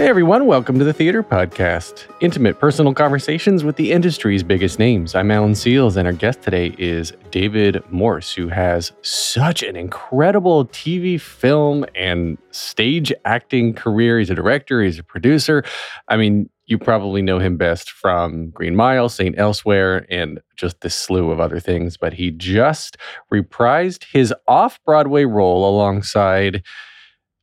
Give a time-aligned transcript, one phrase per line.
[0.00, 2.06] Hey everyone, welcome to the Theater Podcast.
[2.22, 5.14] Intimate personal conversations with the industry's biggest names.
[5.14, 10.64] I'm Alan Seales, and our guest today is David Morse, who has such an incredible
[10.68, 14.18] TV, film, and stage acting career.
[14.18, 15.64] He's a director, he's a producer.
[16.08, 19.38] I mean, you probably know him best from Green Mile, St.
[19.38, 22.96] Elsewhere, and just this slew of other things, but he just
[23.30, 26.62] reprised his off Broadway role alongside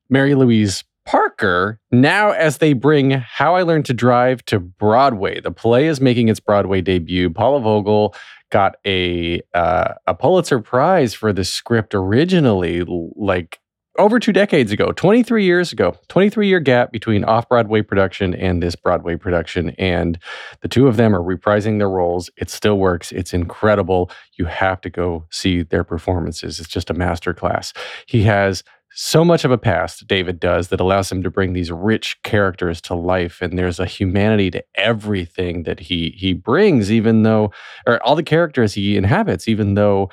[0.10, 5.52] Mary Louise Parker, now as they bring How I Learned to Drive to Broadway, the
[5.52, 7.30] play is making its Broadway debut.
[7.30, 8.14] Paula Vogel
[8.52, 12.84] got a uh, a Pulitzer Prize for the script originally,
[13.16, 13.60] like
[13.98, 18.62] over two decades ago, 23 years ago, 23 year gap between off Broadway production and
[18.62, 19.70] this Broadway production.
[19.72, 20.20] And
[20.62, 22.30] the two of them are reprising their roles.
[22.38, 23.12] It still works.
[23.12, 24.12] It's incredible.
[24.38, 26.60] You have to go see their performances.
[26.60, 27.76] It's just a masterclass.
[28.06, 28.64] He has
[29.00, 32.82] so much of a past David does that allows him to bring these rich characters
[32.82, 37.52] to life and there's a humanity to everything that he he brings even though
[37.86, 40.10] or all the characters he inhabits even though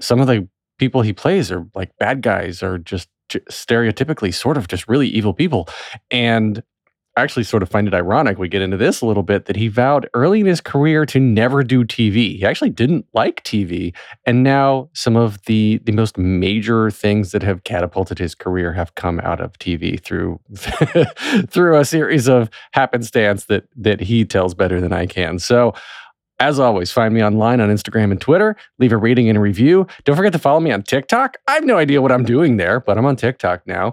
[0.00, 4.68] some of the people he plays are like bad guys or just stereotypically sort of
[4.68, 5.68] just really evil people.
[6.10, 6.62] And
[7.16, 8.38] actually sort of find it ironic.
[8.38, 11.20] We get into this a little bit that he vowed early in his career to
[11.20, 12.36] never do TV.
[12.38, 13.94] He actually didn't like TV,
[14.24, 18.94] and now some of the the most major things that have catapulted his career have
[18.94, 20.40] come out of TV through
[21.48, 25.38] through a series of happenstance that that he tells better than I can.
[25.38, 25.74] So.
[26.42, 28.56] As always, find me online on Instagram and Twitter.
[28.78, 29.86] Leave a rating and a review.
[30.04, 31.36] Don't forget to follow me on TikTok.
[31.46, 33.92] I have no idea what I'm doing there, but I'm on TikTok now.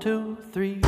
[0.00, 0.80] Two, three.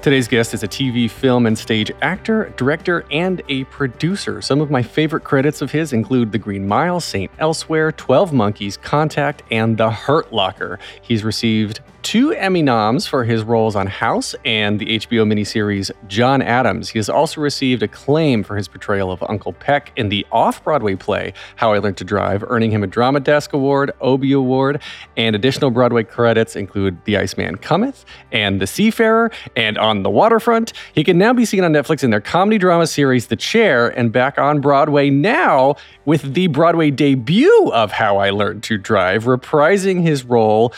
[0.00, 4.40] Today's guest is a TV, film, and stage actor, director, and a producer.
[4.40, 7.30] Some of my favorite credits of his include The Green Mile, St.
[7.40, 10.78] Elsewhere, 12 Monkeys, Contact, and The Hurt Locker.
[11.02, 16.40] He's received two Emmy noms for his roles on House and the HBO miniseries John
[16.40, 16.88] Adams.
[16.88, 20.94] He has also received acclaim for his portrayal of Uncle Peck in the off Broadway
[20.94, 24.80] play How I Learned to Drive, earning him a Drama Desk Award, Obie Award,
[25.18, 30.72] and additional Broadway credits include The Iceman Cometh and The Seafarer and On the Waterfront.
[30.94, 34.10] He can now be seen on Netflix in their comedy drama series The Chair and
[34.10, 35.76] back on Broadway now
[36.06, 40.72] with the Broadway debut of How I Learned to Drive, reprising his role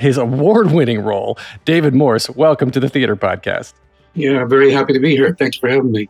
[0.00, 1.38] his award winning role.
[1.66, 3.74] David Morse, welcome to the Theater Podcast.
[4.14, 5.36] Yeah, very happy to be here.
[5.38, 6.08] Thanks for having me.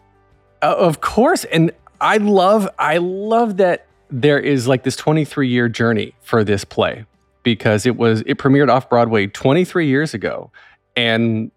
[0.63, 1.45] Uh, of course.
[1.47, 6.65] And I love, I love that there is like this 23 year journey for this
[6.65, 7.05] play
[7.43, 10.53] because it was, it premiered off Broadway 23 years ago.
[10.97, 11.51] And,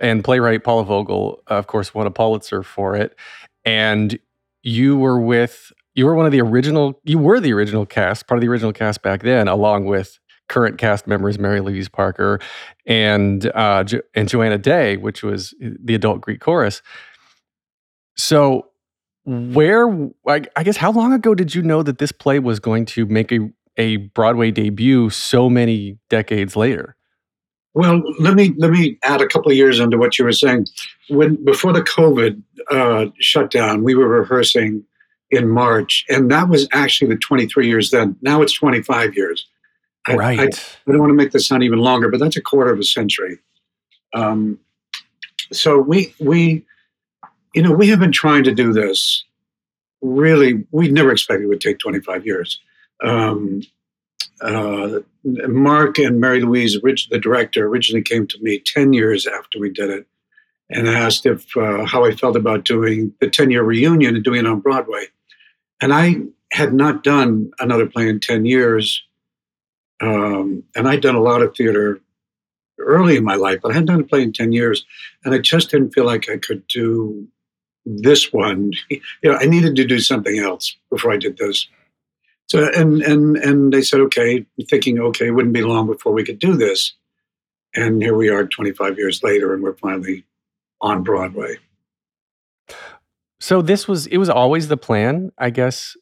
[0.00, 3.14] and playwright Paula Vogel, of course, won a Pulitzer for it.
[3.66, 4.18] And
[4.62, 8.38] you were with, you were one of the original, you were the original cast, part
[8.38, 12.40] of the original cast back then, along with current cast members Mary Louise Parker
[12.86, 16.82] and uh, jo- and Johanna Day, which was the adult Greek chorus.
[18.16, 18.66] So,
[19.24, 19.88] where
[20.26, 23.06] I, I guess how long ago did you know that this play was going to
[23.06, 26.96] make a a Broadway debut so many decades later?
[27.74, 30.66] Well, let me let me add a couple of years onto what you were saying.
[31.08, 34.84] When before the COVID uh, shutdown, we were rehearsing
[35.30, 38.16] in March, and that was actually the 23 years then.
[38.20, 39.46] Now it's 25 years.
[40.08, 40.40] I, right.
[40.40, 42.78] I, I, don't want to make this sound even longer, but that's a quarter of
[42.78, 43.38] a century.
[44.14, 44.58] Um,
[45.52, 46.64] so we we
[47.54, 49.24] you know we have been trying to do this.
[50.00, 52.60] Really, we never expected it would take 25 years.
[53.02, 53.62] Um,
[54.40, 59.58] uh, Mark and Mary Louise, Rich, the director, originally came to me 10 years after
[59.58, 60.06] we did it
[60.70, 64.40] and asked if uh, how I felt about doing the 10 year reunion and doing
[64.40, 65.06] it on Broadway.
[65.80, 66.16] And I
[66.52, 69.02] had not done another play in 10 years.
[70.00, 72.00] Um, and I'd done a lot of theater
[72.78, 74.84] early in my life, but I hadn't done a play in 10 years.
[75.24, 77.26] And I just didn't feel like I could do
[77.84, 78.72] this one.
[78.90, 81.68] You know, I needed to do something else before I did this.
[82.48, 86.24] So and and and they said, okay, thinking, okay, it wouldn't be long before we
[86.24, 86.94] could do this.
[87.74, 90.24] And here we are 25 years later, and we're finally
[90.80, 91.56] on Broadway.
[93.40, 95.94] So this was it was always the plan, I guess.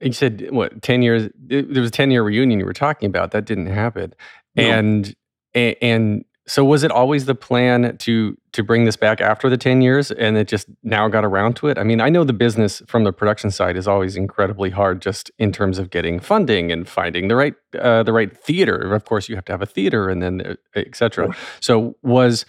[0.00, 3.30] You said what 10 years there was a 10 year reunion you were talking about
[3.30, 4.14] that didn't happen.
[4.54, 4.62] No.
[4.62, 5.16] And
[5.54, 9.82] and so was it always the plan to to bring this back after the 10
[9.82, 11.78] years and it just now got around to it?
[11.78, 15.30] I mean, I know the business from the production side is always incredibly hard just
[15.38, 18.94] in terms of getting funding and finding the right uh, the right theater.
[18.94, 21.34] Of course, you have to have a theater and then uh, etc.
[21.60, 22.46] So was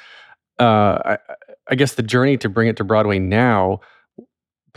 [0.59, 1.17] uh, I,
[1.69, 3.79] I guess the journey to bring it to Broadway now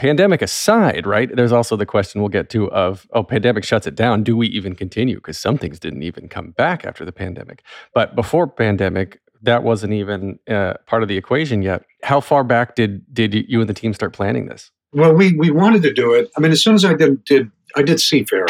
[0.00, 1.28] pandemic aside, right?
[1.36, 4.22] There's also the question we'll get to of, oh, pandemic shuts it down.
[4.22, 5.16] Do we even continue?
[5.16, 7.62] Because some things didn't even come back after the pandemic.
[7.92, 11.84] But before pandemic, that wasn't even uh, part of the equation yet.
[12.02, 14.70] How far back did did you and the team start planning this?
[14.94, 16.30] Well, we we wanted to do it.
[16.34, 18.46] I mean, as soon as I did did I did Seafarer.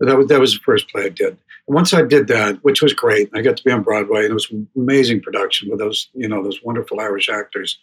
[0.00, 1.36] That was that was the first play I did.
[1.66, 4.34] once I did that, which was great, I got to be on Broadway, and it
[4.34, 7.78] was amazing production with those you know those wonderful Irish actors.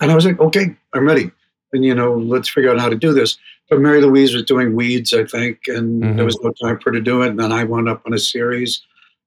[0.00, 1.30] And I was like, okay, I'm ready
[1.72, 3.38] and you know, let's figure out how to do this.
[3.68, 6.16] But Mary Louise was doing weeds, I think, and mm-hmm.
[6.16, 7.28] there was no time for her to do it.
[7.28, 8.82] And then I wound up on a series,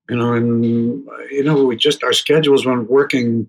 [0.09, 0.65] you know, and
[1.31, 3.47] you know, we just our schedules weren't working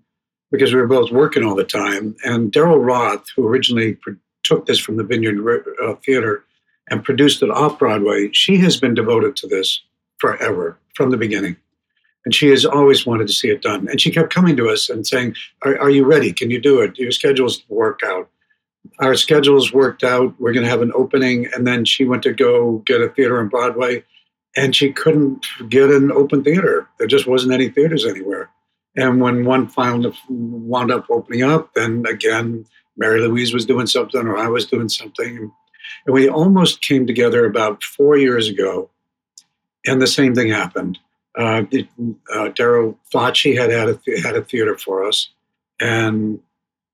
[0.52, 2.14] because we were both working all the time.
[2.24, 3.98] And Daryl Roth, who originally
[4.44, 6.44] took this from the Vineyard uh, Theater
[6.90, 9.80] and produced it off Broadway, she has been devoted to this
[10.18, 11.56] forever from the beginning.
[12.24, 13.88] And she has always wanted to see it done.
[13.88, 16.32] And she kept coming to us and saying, Are, are you ready?
[16.32, 16.94] Can you do it?
[16.94, 18.30] Do Your schedules work out
[19.00, 20.34] our schedules worked out.
[20.38, 21.48] We're going to have an opening.
[21.54, 24.04] And then she went to go get a theater on Broadway
[24.56, 26.88] and she couldn't get an open theater.
[26.98, 28.50] There just wasn't any theaters anywhere.
[28.96, 32.64] And when one finally wound up opening up, then again,
[32.96, 35.50] Mary Louise was doing something or I was doing something.
[36.06, 38.90] And we almost came together about four years ago.
[39.86, 40.98] And the same thing happened.
[41.36, 41.64] Uh,
[42.32, 45.30] uh, Daryl thought she had had a, th- had a theater for us.
[45.80, 46.38] And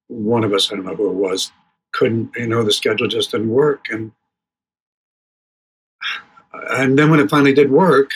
[0.07, 1.53] one of us, I don't know who it was,
[1.93, 3.87] couldn't, you know, the schedule just didn't work.
[3.91, 4.13] And
[6.71, 8.11] and then when it finally did work,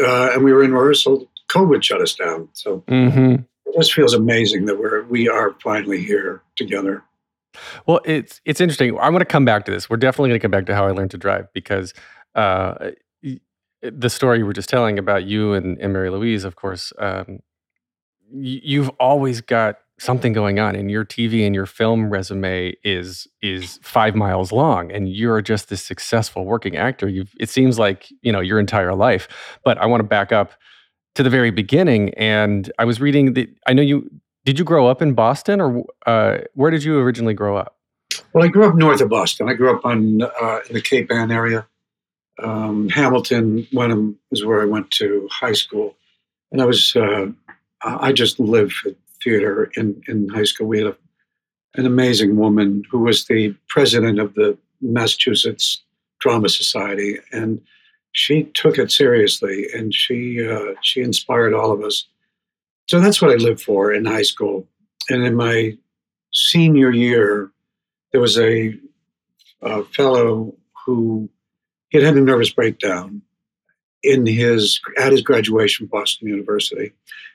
[0.00, 2.48] uh, and we were in rehearsal, COVID shut us down.
[2.52, 3.42] So mm-hmm.
[3.66, 7.02] it just feels amazing that we're we are finally here together.
[7.86, 8.98] Well, it's it's interesting.
[8.98, 9.90] I want to come back to this.
[9.90, 11.92] We're definitely going to come back to how I learned to drive because
[12.34, 12.92] uh,
[13.82, 17.40] the story you were just telling about you and, and Mary Louise, of course, um,
[18.32, 23.78] you've always got something going on and your TV and your film resume is is
[23.82, 27.08] 5 miles long and you're just this successful working actor.
[27.08, 29.28] You it seems like you know your entire life.
[29.64, 30.52] But I want to back up
[31.14, 34.10] to the very beginning and I was reading that I know you
[34.44, 37.76] did you grow up in Boston or uh, where did you originally grow up?
[38.32, 39.48] Well I grew up north of Boston.
[39.48, 41.66] I grew up on uh, in the Cape Ann area.
[42.42, 45.96] Um, Hamilton Wenham is where I went to high school.
[46.50, 47.26] And I was uh,
[47.84, 48.74] I just lived
[49.22, 50.66] theater in, in high school.
[50.66, 50.96] We had a,
[51.74, 55.82] an amazing woman who was the president of the Massachusetts
[56.20, 57.60] Drama Society, and
[58.12, 62.06] she took it seriously, and she uh, she inspired all of us.
[62.88, 64.66] So that's what I lived for in high school.
[65.08, 65.76] And in my
[66.32, 67.50] senior year,
[68.12, 68.78] there was a,
[69.62, 71.28] a fellow who
[71.88, 73.22] he had had a nervous breakdown
[74.02, 76.92] in his at his graduation Boston University,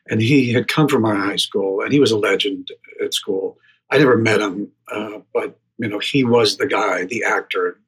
[0.10, 2.72] and he had come from our high school, and he was a legend
[3.04, 3.58] at school.
[3.90, 7.80] I never met him, uh, but you know he was the guy, the actor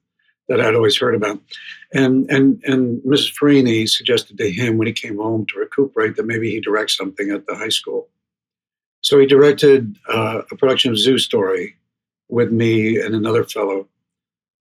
[0.47, 1.39] that I'd always heard about.
[1.93, 3.33] And and and Mrs.
[3.33, 7.29] Farini suggested to him when he came home to recuperate that maybe he direct something
[7.31, 8.09] at the high school.
[9.01, 11.77] So he directed uh, a production of Zoo Story
[12.27, 13.87] with me and another fellow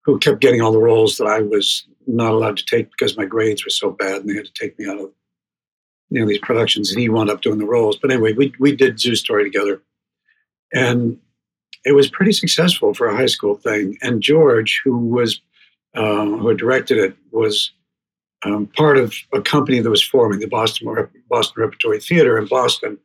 [0.04, 3.24] who kept getting all the roles that I was not allowed to take because my
[3.24, 5.10] grades were so bad, and they had to take me out of
[6.10, 7.96] you know these productions, and he wound up doing the roles.
[7.96, 9.82] But anyway, we we did Zoo Story together,
[10.72, 11.18] and
[11.84, 13.98] it was pretty successful for a high school thing.
[14.02, 15.40] And George, who was
[15.94, 17.70] uh, who had directed it, was
[18.44, 20.88] um, part of a company that was forming the Boston
[21.28, 22.98] Boston Repertory Theater in Boston,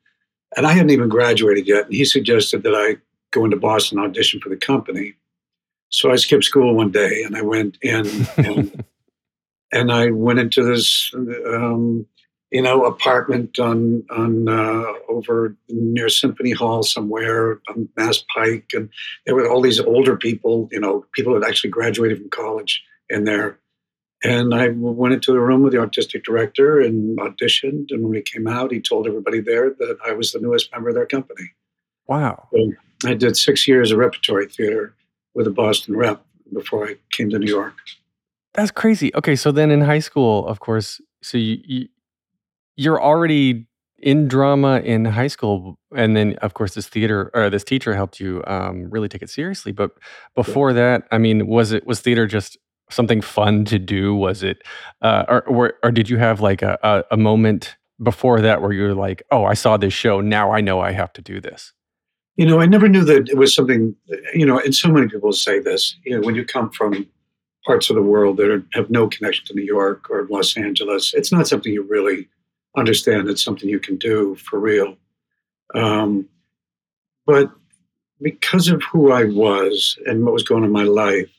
[0.57, 1.85] and I hadn't even graduated yet.
[1.85, 2.97] And he suggested that I
[3.31, 5.13] go into Boston audition for the company.
[5.89, 8.05] So I skipped school one day and I went in
[8.37, 8.85] and,
[9.71, 12.05] and I went into this, um,
[12.51, 18.89] you know, apartment on on uh, over near Symphony Hall somewhere on Mass Pike, and
[19.25, 23.25] there were all these older people, you know, people that actually graduated from college in
[23.25, 23.59] there.
[24.23, 27.85] And I went into the room with the artistic director and auditioned.
[27.89, 30.89] And when we came out, he told everybody there that I was the newest member
[30.89, 31.51] of their company.
[32.07, 32.49] Wow.
[32.51, 32.73] So
[33.05, 34.93] I did six years of repertory theater
[35.39, 37.73] with the Boston Rep before I came to New York.
[38.55, 39.09] That's crazy.
[39.15, 41.87] Okay, so then in high school, of course, so you, you
[42.75, 43.65] you're already
[43.99, 48.19] in drama in high school, and then of course this theater or this teacher helped
[48.19, 49.71] you um, really take it seriously.
[49.71, 49.91] But
[50.35, 52.57] before that, I mean, was it was theater just
[52.89, 54.13] something fun to do?
[54.13, 54.63] Was it,
[55.01, 58.73] uh, or, or, or did you have like a, a, a moment before that where
[58.73, 61.39] you were like, oh, I saw this show, now I know I have to do
[61.39, 61.71] this?
[62.39, 63.93] You know, I never knew that it was something,
[64.33, 67.05] you know, and so many people say this, you know, when you come from
[67.65, 71.13] parts of the world that are, have no connection to New York or Los Angeles,
[71.13, 72.29] it's not something you really
[72.77, 73.27] understand.
[73.27, 74.95] It's something you can do for real.
[75.75, 76.29] Um,
[77.25, 77.51] but
[78.21, 81.29] because of who I was and what was going on in my life,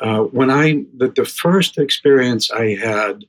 [0.00, 3.24] uh, when I the, the first experience I had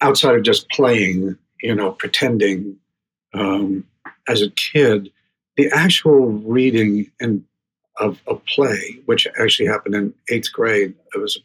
[0.00, 2.78] outside of just playing, you know, pretending
[3.34, 3.84] um,
[4.28, 5.12] as a kid,
[5.56, 7.44] the actual reading and
[7.98, 11.38] of a play, which actually happened in eighth grade, it was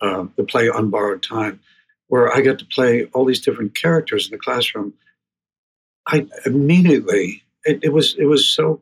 [0.00, 1.60] uh, the play On Borrowed Time,
[2.08, 4.94] where I got to play all these different characters in the classroom.
[6.06, 8.80] I immediately it, it was it was so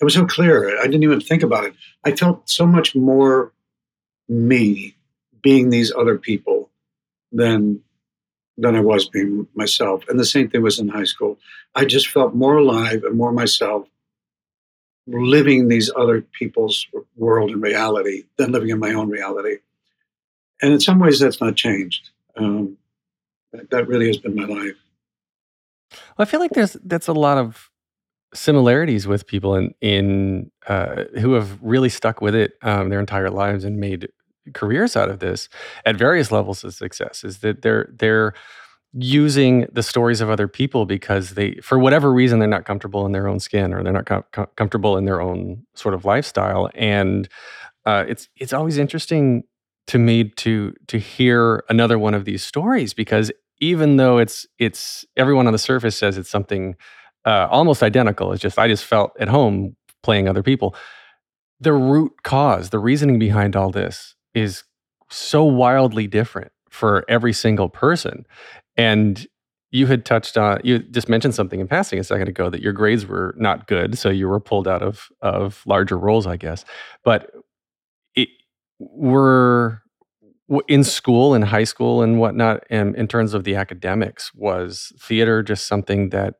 [0.00, 0.78] it was so clear.
[0.78, 1.74] I didn't even think about it.
[2.04, 3.52] I felt so much more
[4.28, 4.96] me
[5.42, 6.70] being these other people
[7.32, 7.80] than
[8.56, 10.04] than I was being myself.
[10.08, 11.38] And the same thing was in high school.
[11.74, 13.86] I just felt more alive and more myself
[15.06, 19.58] living these other people's world and reality than living in my own reality.
[20.62, 22.10] And in some ways, that's not changed.
[22.36, 22.78] Um,
[23.70, 24.76] that, really has been my life.
[25.90, 27.70] Well, I feel like there's that's a lot of
[28.32, 33.30] similarities with people in in uh, who have really stuck with it um, their entire
[33.30, 34.08] lives and made
[34.52, 35.48] careers out of this
[35.84, 37.24] at various levels of success.
[37.24, 38.34] Is that they're they're
[38.96, 43.12] using the stories of other people because they for whatever reason they're not comfortable in
[43.12, 46.70] their own skin or they're not com- com- comfortable in their own sort of lifestyle
[46.76, 47.28] and
[47.86, 49.42] uh, it's it's always interesting
[49.88, 55.04] to me to to hear another one of these stories because even though it's it's
[55.16, 56.76] everyone on the surface says it's something
[57.24, 58.32] uh, almost identical.
[58.32, 60.74] It's just I just felt at home playing other people.
[61.60, 64.64] The root cause, the reasoning behind all this is
[65.10, 68.26] so wildly different for every single person.
[68.76, 69.26] And
[69.70, 72.72] you had touched on you just mentioned something in passing a second ago that your
[72.72, 76.64] grades were not good, so you were pulled out of of larger roles, I guess.
[77.02, 77.32] But
[78.14, 78.28] it
[78.78, 79.82] were
[80.68, 85.42] in school and high school and whatnot, and in terms of the academics, was theater
[85.42, 86.34] just something that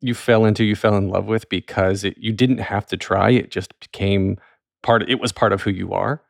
[0.00, 3.30] you fell into, you fell in love with because it, you didn't have to try.
[3.30, 4.38] It just became
[4.82, 5.02] part.
[5.02, 6.22] Of, it was part of who you are.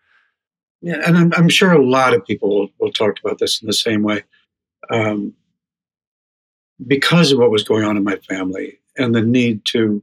[0.81, 3.67] Yeah, and I'm, I'm sure a lot of people will, will, talk about this in
[3.67, 4.23] the same way.
[4.91, 5.35] Um,
[6.87, 10.01] because of what was going on in my family and the need to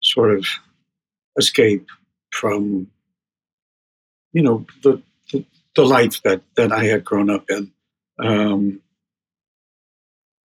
[0.00, 0.46] sort of
[1.36, 1.86] escape
[2.30, 2.88] from,
[4.32, 7.72] you know, the the, the life that that I had grown up in.
[8.20, 8.80] Um,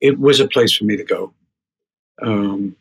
[0.01, 1.33] it was a place for me to go
[2.21, 2.75] um,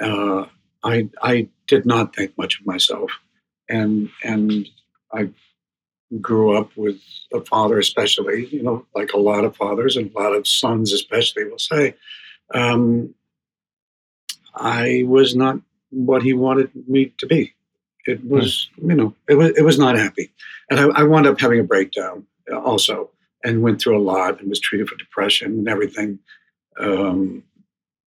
[0.00, 0.46] uh,
[0.82, 3.10] I I did not think much of myself,
[3.68, 4.68] and and
[5.14, 5.30] I
[6.20, 7.00] grew up with
[7.32, 10.92] a father, especially you know, like a lot of fathers and a lot of sons,
[10.92, 11.94] especially, will say,
[12.52, 13.14] um,
[14.54, 17.54] I was not what he wanted me to be.
[18.06, 18.28] It hmm.
[18.28, 18.90] was, mm.
[18.90, 20.32] you know, it was it was not happy,
[20.70, 23.10] and I, I wound up having a breakdown also,
[23.42, 26.18] and went through a lot and was treated for depression and everything.
[26.78, 27.44] Um,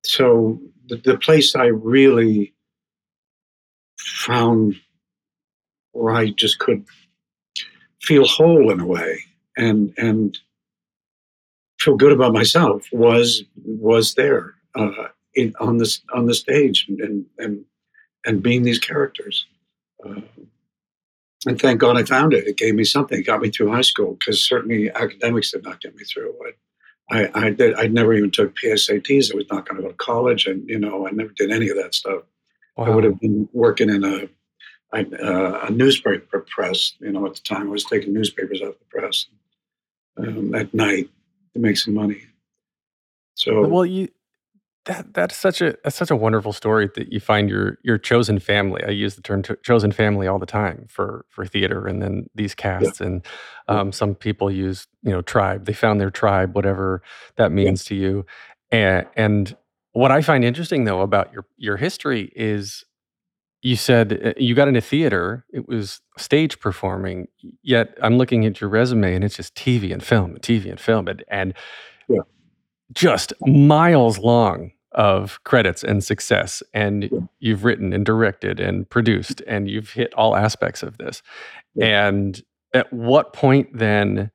[0.04, 2.54] so the, the place I really
[3.98, 4.80] found
[5.98, 6.86] where I just could
[8.02, 9.20] feel whole in a way
[9.58, 10.38] and and
[11.80, 17.26] feel good about myself was was there uh, in, on this on the stage and
[17.38, 17.66] and
[18.26, 19.46] and being these characters.
[20.06, 20.22] Uh,
[21.46, 22.48] and thank God I found it.
[22.48, 23.20] It gave me something.
[23.20, 26.36] It got me through high school because certainly academics did not get me through.
[27.10, 27.76] I, I, I did.
[27.76, 29.32] I never even took PSATs.
[29.32, 31.70] I was not going to go to college, and you know, I never did any
[31.70, 32.24] of that stuff.
[32.76, 32.86] Wow.
[32.86, 34.28] I would have been working in a
[34.94, 36.94] uh, a newspaper press.
[37.00, 39.28] You know, at the time, I was taking newspapers out of the press
[40.18, 41.10] um, at night
[41.54, 42.22] to make some money.
[43.36, 44.10] So, well, you
[44.88, 48.40] that that's such a that's such a wonderful story that you find your your chosen
[48.40, 48.84] family.
[48.84, 52.56] I use the term chosen family all the time for for theater, and then these
[52.56, 53.08] casts, yeah.
[53.08, 53.26] and
[53.68, 55.66] um, some people use you know tribe.
[55.66, 57.04] They found their tribe, whatever
[57.36, 57.90] that means yeah.
[57.90, 58.26] to you.
[58.72, 59.58] And and
[59.92, 62.86] what I find interesting though about your your history is
[63.62, 65.46] you said uh, you got into theater.
[65.52, 67.28] It was stage performing.
[67.64, 70.80] Yet I'm looking at your resume, and it's just TV and film, and TV and
[70.80, 71.54] film, and and
[72.08, 72.22] yeah.
[72.94, 79.70] just miles long of credits and success and you've written and directed and produced and
[79.70, 81.22] you've hit all aspects of this
[81.80, 82.42] and
[82.74, 84.32] at what point then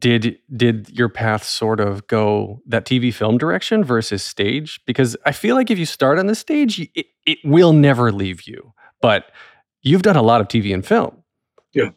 [0.00, 5.32] did did your path sort of go that TV film direction versus stage because I
[5.32, 9.30] feel like if you start on the stage it, it will never leave you but
[9.82, 11.22] you've done a lot of TV and film
[11.72, 11.90] yeah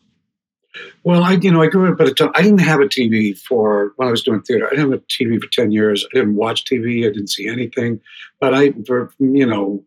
[1.04, 2.32] well, I you know I grew up at a time.
[2.36, 4.66] I didn't have a TV for when I was doing theater.
[4.66, 6.06] I didn't have a TV for ten years.
[6.14, 7.06] I didn't watch TV.
[7.06, 8.02] I didn't see anything.
[8.40, 9.84] But I, for you know,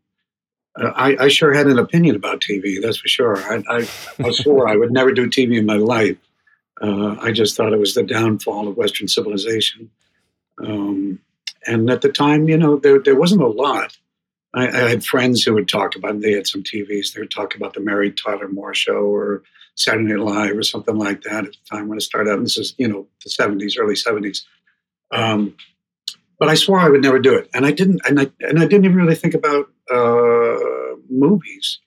[0.80, 2.80] uh, I, I sure had an opinion about TV.
[2.80, 3.38] That's for sure.
[3.38, 3.88] I, I,
[4.22, 6.18] I swore I would never do TV in my life.
[6.80, 9.90] Uh, I just thought it was the downfall of Western civilization.
[10.62, 11.20] Um,
[11.66, 13.96] and at the time, you know, there there wasn't a lot.
[14.54, 16.20] I, I, had friends who would talk about.
[16.20, 17.12] They had some TVs.
[17.12, 19.42] They would talk about the Mary Tyler Moore Show or
[19.74, 22.38] Saturday Night Live or something like that at the time when it started out.
[22.38, 24.46] And this is you know the seventies, early seventies.
[25.10, 25.56] Um,
[26.38, 28.00] but I swore I would never do it, and I didn't.
[28.06, 31.80] And I and I didn't even really think about uh, movies.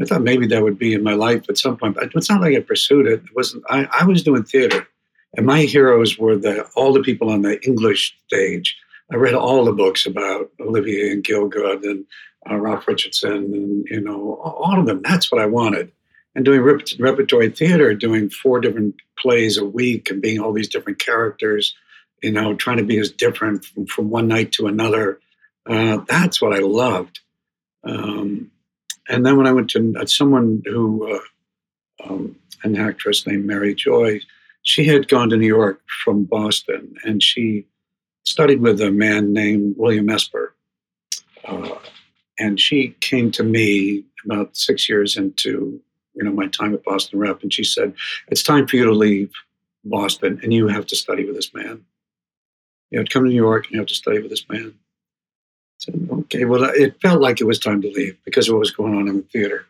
[0.00, 2.40] I thought maybe that would be in my life at some point, but it's not
[2.40, 3.22] like I pursued it.
[3.24, 3.64] It wasn't.
[3.68, 4.86] I, I was doing theater,
[5.36, 8.76] and my heroes were the all the people on the English stage
[9.12, 12.06] I read all the books about Olivier and Gielgud and
[12.50, 15.02] uh, Ralph Richardson and you know all of them.
[15.02, 15.92] That's what I wanted.
[16.34, 20.68] And doing rep- repertory theater, doing four different plays a week and being all these
[20.68, 21.74] different characters,
[22.22, 25.20] you know, trying to be as different from, from one night to another.
[25.68, 27.20] Uh, that's what I loved.
[27.84, 28.50] Um,
[29.08, 33.74] and then when I went to uh, someone who, uh, um, an actress named Mary
[33.74, 34.20] Joy,
[34.62, 37.66] she had gone to New York from Boston, and she
[38.24, 40.54] studied with a man named William Esper.
[41.44, 41.76] Uh,
[42.38, 45.80] and she came to me about six years into
[46.14, 47.94] you know my time at Boston Rep, and she said,
[48.28, 49.32] "It's time for you to leave
[49.84, 51.84] Boston, and you have to study with this man.
[52.90, 54.74] You have to come to New York, and you have to study with this man."
[55.88, 58.94] "Okay." Well, it felt like it was time to leave because of what was going
[58.94, 59.66] on in the theater.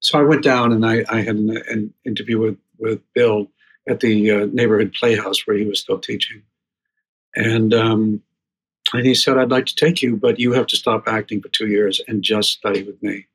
[0.00, 3.48] So I went down and I, I had an, an, interview with with Bill
[3.88, 6.42] at the uh, neighborhood playhouse where he was still teaching.
[7.34, 8.22] And um,
[8.92, 11.48] and he said, "I'd like to take you, but you have to stop acting for
[11.48, 13.26] two years and just study with me."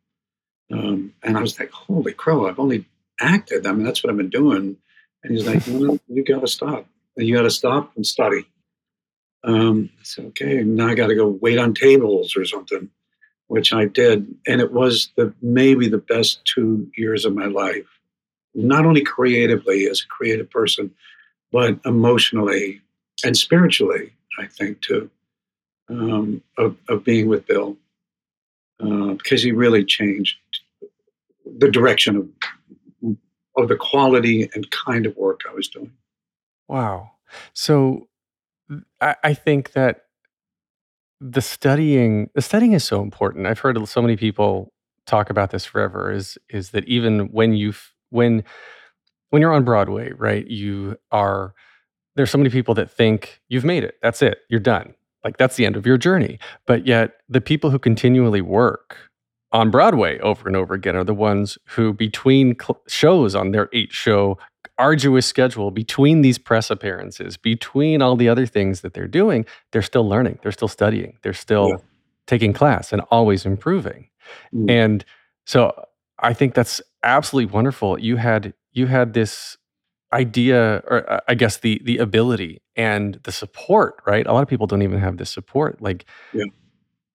[0.72, 2.48] Um, and I was like, "Holy crow!
[2.48, 2.86] I've only
[3.20, 3.66] acted.
[3.66, 4.78] I mean, that's what I've been doing."
[5.24, 6.86] And he's like, "No, no you got to stop.
[7.18, 8.46] You got to stop and study."
[9.44, 12.90] Um, I said, "Okay." Now I got to go wait on tables or something,
[13.48, 17.88] which I did, and it was the maybe the best two years of my life.
[18.54, 20.92] Not only creatively as a creative person,
[21.52, 22.82] but emotionally
[23.24, 25.10] and spiritually, I think too,
[25.90, 27.78] um, of, of being with Bill,
[28.80, 30.38] uh, because he really changed
[31.58, 32.30] the direction of
[33.58, 35.92] of the quality and kind of work I was doing.
[36.68, 37.12] Wow.
[37.54, 38.08] So
[39.02, 40.06] I, I think that
[41.22, 43.48] the studying the studying is so important.
[43.48, 44.72] I've heard so many people
[45.06, 46.12] talk about this forever.
[46.12, 47.74] Is is that even when you
[48.10, 48.44] when
[49.30, 50.48] when you're on Broadway, right?
[50.48, 51.54] You are
[52.16, 53.96] there's so many people that think you've made it.
[54.02, 54.40] That's it.
[54.50, 54.94] You're done.
[55.24, 56.40] Like that's the end of your journey.
[56.66, 58.98] But yet the people who continually work
[59.52, 63.70] on Broadway over and over again are the ones who between cl- shows on their
[63.74, 64.38] eight show
[64.80, 69.82] arduous schedule between these press appearances, between all the other things that they're doing, they're
[69.82, 71.78] still learning, they're still studying, they're still yeah.
[72.26, 74.10] taking class and always improving.
[74.54, 74.72] Mm.
[74.72, 75.06] And
[75.46, 75.86] so
[76.18, 78.00] I think that's absolutely wonderful.
[78.00, 79.58] You had you had this
[80.12, 84.48] idea or uh, i guess the the ability and the support right a lot of
[84.48, 86.46] people don't even have this support like yeah.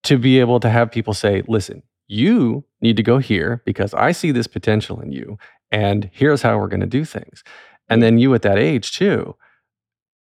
[0.04, 4.12] to be able to have people say listen you need to go here because i
[4.12, 5.36] see this potential in you
[5.70, 7.42] and here's how we're going to do things
[7.88, 9.34] and then you at that age too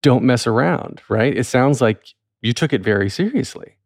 [0.02, 2.02] don't mess around right it sounds like
[2.42, 3.76] you took it very seriously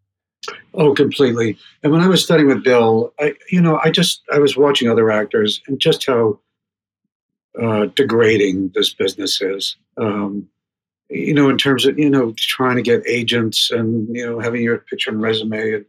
[0.75, 4.39] oh completely and when i was studying with bill i you know i just i
[4.39, 6.39] was watching other actors and just how
[7.61, 9.77] uh, degrading this business is.
[9.97, 10.49] Um,
[11.09, 14.63] you know, in terms of you know trying to get agents and you know having
[14.63, 15.85] your picture and resume and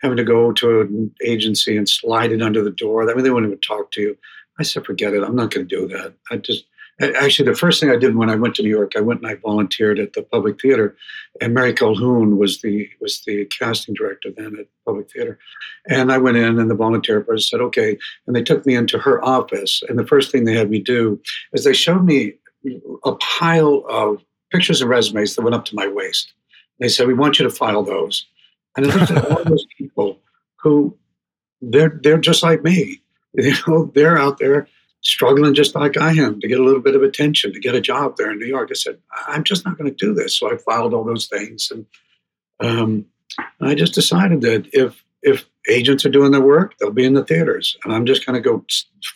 [0.00, 3.08] having to go to an agency and slide it under the door.
[3.08, 4.18] I mean, they wouldn't even talk to you.
[4.58, 5.22] I said, forget it.
[5.22, 6.14] I'm not going to do that.
[6.30, 6.64] I just
[7.00, 9.30] actually the first thing I did when I went to New York, I went and
[9.30, 10.96] I volunteered at the Public Theater,
[11.40, 15.38] and Mary Calhoun was the was the casting director then at Public Theater,
[15.88, 18.98] and I went in and the volunteer person said, okay, and they took me into
[18.98, 21.20] her office, and the first thing they had me do
[21.52, 22.34] is they showed me
[23.04, 26.32] a pile of pictures and resumes that went up to my waist.
[26.78, 28.26] They said, we want you to file those,
[28.76, 30.18] and I looked at all those people
[30.56, 30.96] who
[31.60, 33.00] they're they're just like me,
[33.34, 34.68] you know, they're out there
[35.02, 37.80] struggling just like I am to get a little bit of attention, to get a
[37.80, 38.68] job there in New York.
[38.70, 40.38] I said, I'm just not going to do this.
[40.38, 41.70] So I filed all those things.
[41.70, 41.86] And
[42.60, 43.06] um,
[43.60, 47.24] I just decided that if, if agents are doing their work, they'll be in the
[47.24, 47.76] theaters.
[47.84, 48.64] And I'm just going to go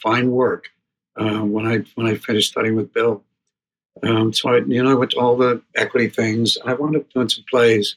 [0.02, 0.68] find work
[1.16, 3.22] uh, when, I, when I finished studying with Bill.
[4.02, 6.58] Um, so I, you know, I went to all the equity things.
[6.64, 7.96] I wound up doing some plays.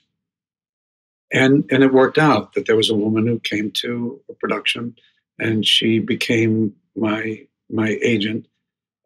[1.32, 4.96] And, and it worked out that there was a woman who came to a production
[5.40, 8.48] and she became my my agent,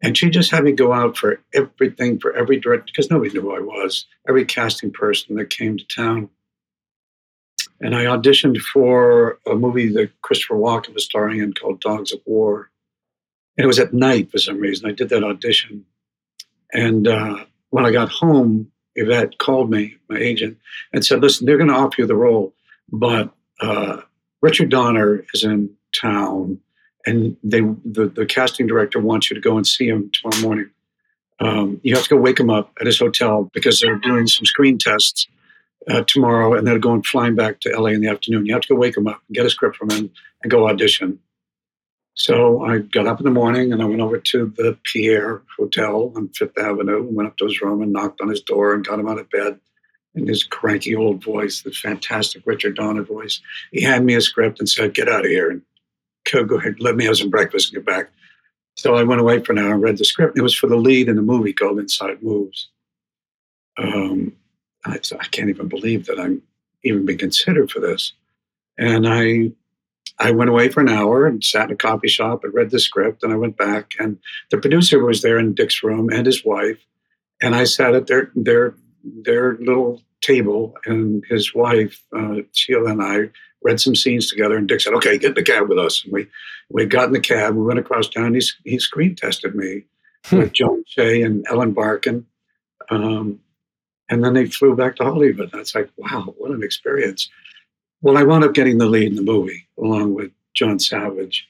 [0.01, 3.41] and she just had me go out for everything, for every director, because nobody knew
[3.41, 6.29] who I was, every casting person that came to town.
[7.81, 12.21] And I auditioned for a movie that Christopher Walken was starring in called Dogs of
[12.25, 12.69] War.
[13.57, 14.89] And it was at night for some reason.
[14.89, 15.85] I did that audition.
[16.73, 20.57] And uh, when I got home, Yvette called me, my agent,
[20.91, 22.53] and said, Listen, they're going to offer you the role,
[22.91, 24.01] but uh,
[24.41, 26.59] Richard Donner is in town
[27.05, 30.69] and they the, the casting director wants you to go and see him tomorrow morning.
[31.39, 34.45] Um, you have to go wake him up at his hotel because they're doing some
[34.45, 35.27] screen tests
[35.89, 38.45] uh, tomorrow, and they're going flying back to LA in the afternoon.
[38.45, 41.19] You have to go wake him up, get a script from him, and go audition.
[42.15, 46.13] So I got up in the morning and I went over to the Pierre Hotel
[46.15, 48.85] on Fifth Avenue and went up to his room and knocked on his door and
[48.85, 49.59] got him out of bed
[50.13, 53.41] in his cranky old voice, the fantastic Richard Donner voice.
[53.71, 55.63] He handed me a script and said, "Get out of here and
[56.31, 58.11] go, go ahead, let me have some breakfast and get back.
[58.75, 60.37] So I went away for an hour and read the script.
[60.37, 62.69] It was for the lead in the movie called Inside Moves.
[63.77, 64.35] Um,
[64.85, 66.41] I, I can't even believe that I'm
[66.83, 68.13] even being considered for this.
[68.77, 69.51] And I
[70.19, 72.79] I went away for an hour and sat in a coffee shop and read the
[72.79, 73.23] script.
[73.23, 74.19] And I went back, and
[74.51, 76.77] the producer was there in Dick's room and his wife.
[77.41, 83.01] And I sat at their their their little table, and his wife uh, Sheila and
[83.01, 83.29] I
[83.63, 86.13] read some scenes together, and Dick said, "Okay, get in the cab with us." And
[86.13, 86.27] we
[86.69, 87.55] we got in the cab.
[87.55, 88.33] We went across town.
[88.33, 89.83] He he screen tested me
[90.25, 90.37] hmm.
[90.37, 92.25] with Joan Shay and Ellen Barkin,
[92.89, 93.39] um,
[94.09, 95.51] and then they flew back to Hollywood.
[95.51, 97.29] That's like, wow, what an experience.
[98.01, 101.47] Well, I wound up getting the lead in the movie along with John Savage.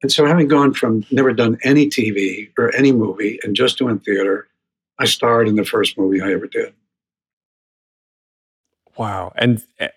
[0.00, 3.98] And so, having gone from never done any TV or any movie and just doing
[3.98, 4.46] theater,
[4.98, 6.72] I starred in the first movie I ever did.
[8.96, 9.32] Wow.
[9.36, 9.88] And eh,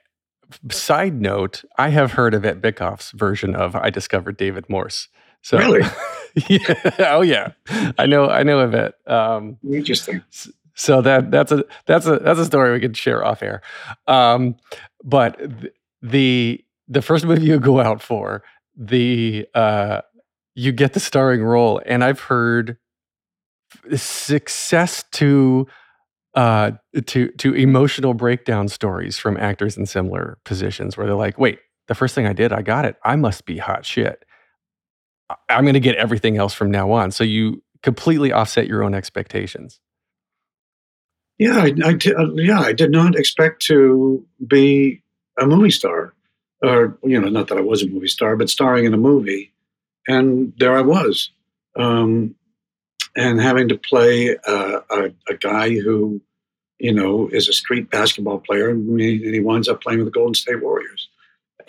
[0.71, 5.07] side note, I have heard of Ed Bikoff's version of I Discovered David Morse.
[5.41, 5.81] So, really?
[6.47, 6.75] yeah.
[6.99, 7.53] Oh, yeah.
[7.97, 8.29] I know.
[8.29, 8.95] I know of it.
[9.07, 10.21] Um, Interesting.
[10.73, 13.61] So that that's a that's a that's a story we could share off air.
[14.07, 14.55] Um,
[15.03, 15.39] but
[16.01, 18.43] the the first movie you go out for,
[18.75, 20.01] the uh,
[20.55, 22.77] you get the starring role, and I've heard
[23.95, 25.67] success to
[26.33, 26.71] uh,
[27.05, 31.95] to to emotional breakdown stories from actors in similar positions where they're like, "Wait, the
[31.95, 32.95] first thing I did, I got it.
[33.03, 34.23] I must be hot shit.
[35.49, 38.93] I'm going to get everything else from now on." So you completely offset your own
[38.93, 39.79] expectations.
[41.37, 45.01] Yeah, I, I uh, yeah, I did not expect to be
[45.39, 46.13] a movie star,
[46.61, 49.51] or you know, not that I was a movie star, but starring in a movie,
[50.07, 51.31] and there I was.
[51.75, 52.35] Um,
[53.15, 54.81] and having to play a,
[55.29, 56.21] a, guy who,
[56.79, 60.07] you know, is a street basketball player, and he, and he winds up playing with
[60.07, 61.09] the Golden State Warriors.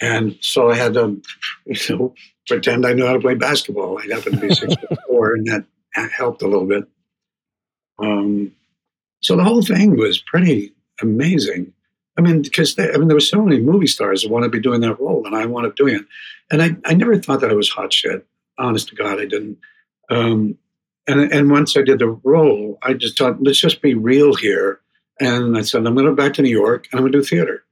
[0.00, 1.20] And so I had to,
[1.66, 2.14] you know,
[2.46, 3.98] pretend I knew how to play basketball.
[3.98, 5.64] I happened to be six foot four, and that
[6.16, 6.85] helped a little bit.
[7.98, 8.52] Um,
[9.20, 11.72] so the whole thing was pretty amazing.
[12.18, 14.61] I mean, because I mean, there were so many movie stars that wanted to be
[14.61, 16.05] doing that role, and I wound up doing it.
[16.50, 18.26] And I, I never thought that I was hot shit.
[18.59, 19.59] Honest to God, I didn't.
[20.11, 20.59] Um,
[21.07, 24.81] and and once I did the role, I just thought, let's just be real here.
[25.21, 27.19] And I said, I'm going to go back to New York and I'm going to
[27.19, 27.65] do theater.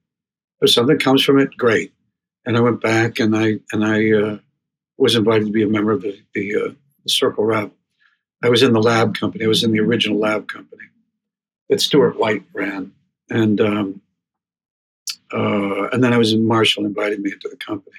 [0.61, 1.93] If something comes from it, great.
[2.45, 4.39] And I went back and I and I uh,
[4.99, 6.69] was invited to be a member of the the, uh,
[7.05, 7.73] the Circle Rep.
[8.43, 9.45] I was in the lab company.
[9.45, 10.85] I was in the original lab company
[11.69, 12.93] that Stuart White ran,
[13.29, 14.01] and um,
[15.33, 17.97] uh, and then I was in Marshall invited me into the company.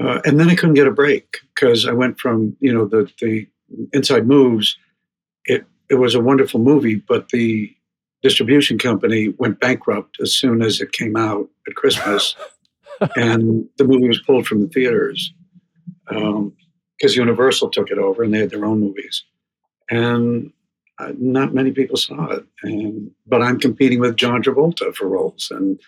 [0.00, 3.10] Uh, and then I couldn't get a break because I went from you know the
[3.20, 3.46] the
[3.92, 4.76] Inside Moves,
[5.44, 7.74] it it was a wonderful movie, but the
[8.22, 12.36] distribution company went bankrupt as soon as it came out at Christmas,
[13.16, 15.32] and the movie was pulled from the theaters
[16.06, 16.52] because um,
[17.00, 19.24] Universal took it over and they had their own movies,
[19.90, 20.52] and
[20.98, 22.44] uh, not many people saw it.
[22.62, 25.80] And but I'm competing with John Travolta for roles, and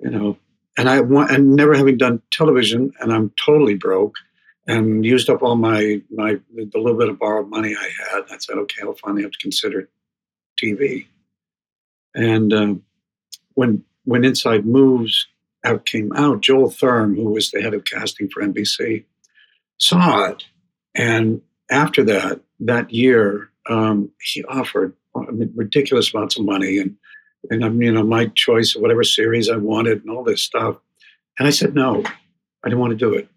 [0.00, 0.36] you know,
[0.76, 4.16] and I want and never having done television, and I'm totally broke
[4.66, 8.22] and used up all my my the little bit of borrowed money I had.
[8.30, 9.88] I said, okay, I'll finally have to consider
[10.62, 11.06] TV.
[12.14, 12.74] And uh,
[13.54, 15.26] when when Inside Moves
[15.64, 19.04] out came out, Joel Thurm, who was the head of casting for NBC,
[19.78, 20.44] saw it,
[20.94, 26.96] and after that, that year, um, he offered I mean, ridiculous amounts of money and
[27.50, 30.76] and I'm you know my choice of whatever series I wanted and all this stuff.
[31.38, 32.02] And I said no,
[32.62, 33.28] I didn't want to do it.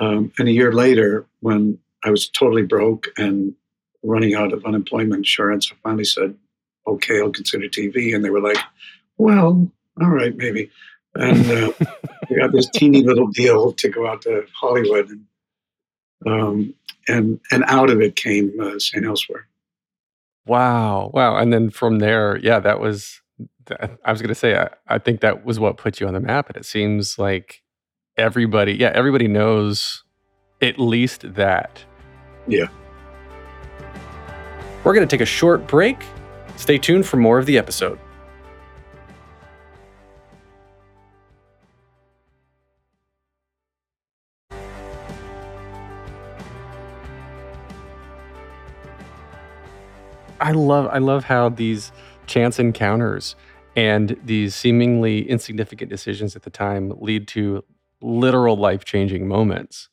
[0.00, 3.54] Um, and a year later, when I was totally broke and
[4.02, 6.34] running out of unemployment insurance, I finally said,
[6.86, 8.56] "Okay, I'll consider TV." And they were like,
[9.18, 10.70] "Well, all right, maybe."
[11.14, 11.72] And uh,
[12.30, 15.26] we got this teeny little deal to go out to Hollywood, and
[16.26, 16.74] um,
[17.06, 19.04] and and out of it came uh, St.
[19.04, 19.46] Elsewhere.
[20.46, 21.36] Wow, wow!
[21.36, 23.20] And then from there, yeah, that was.
[24.04, 26.18] I was going to say, I, I think that was what put you on the
[26.18, 27.62] map, and it seems like
[28.16, 30.04] everybody, yeah, everybody knows
[30.62, 31.84] at least that.
[32.46, 32.66] Yeah.
[34.84, 36.02] We're going to take a short break.
[36.56, 37.98] Stay tuned for more of the episode.
[50.40, 51.92] I love I love how these
[52.26, 53.36] chance encounters
[53.76, 57.62] and these seemingly insignificant decisions at the time lead to
[58.02, 59.88] literal life changing moments.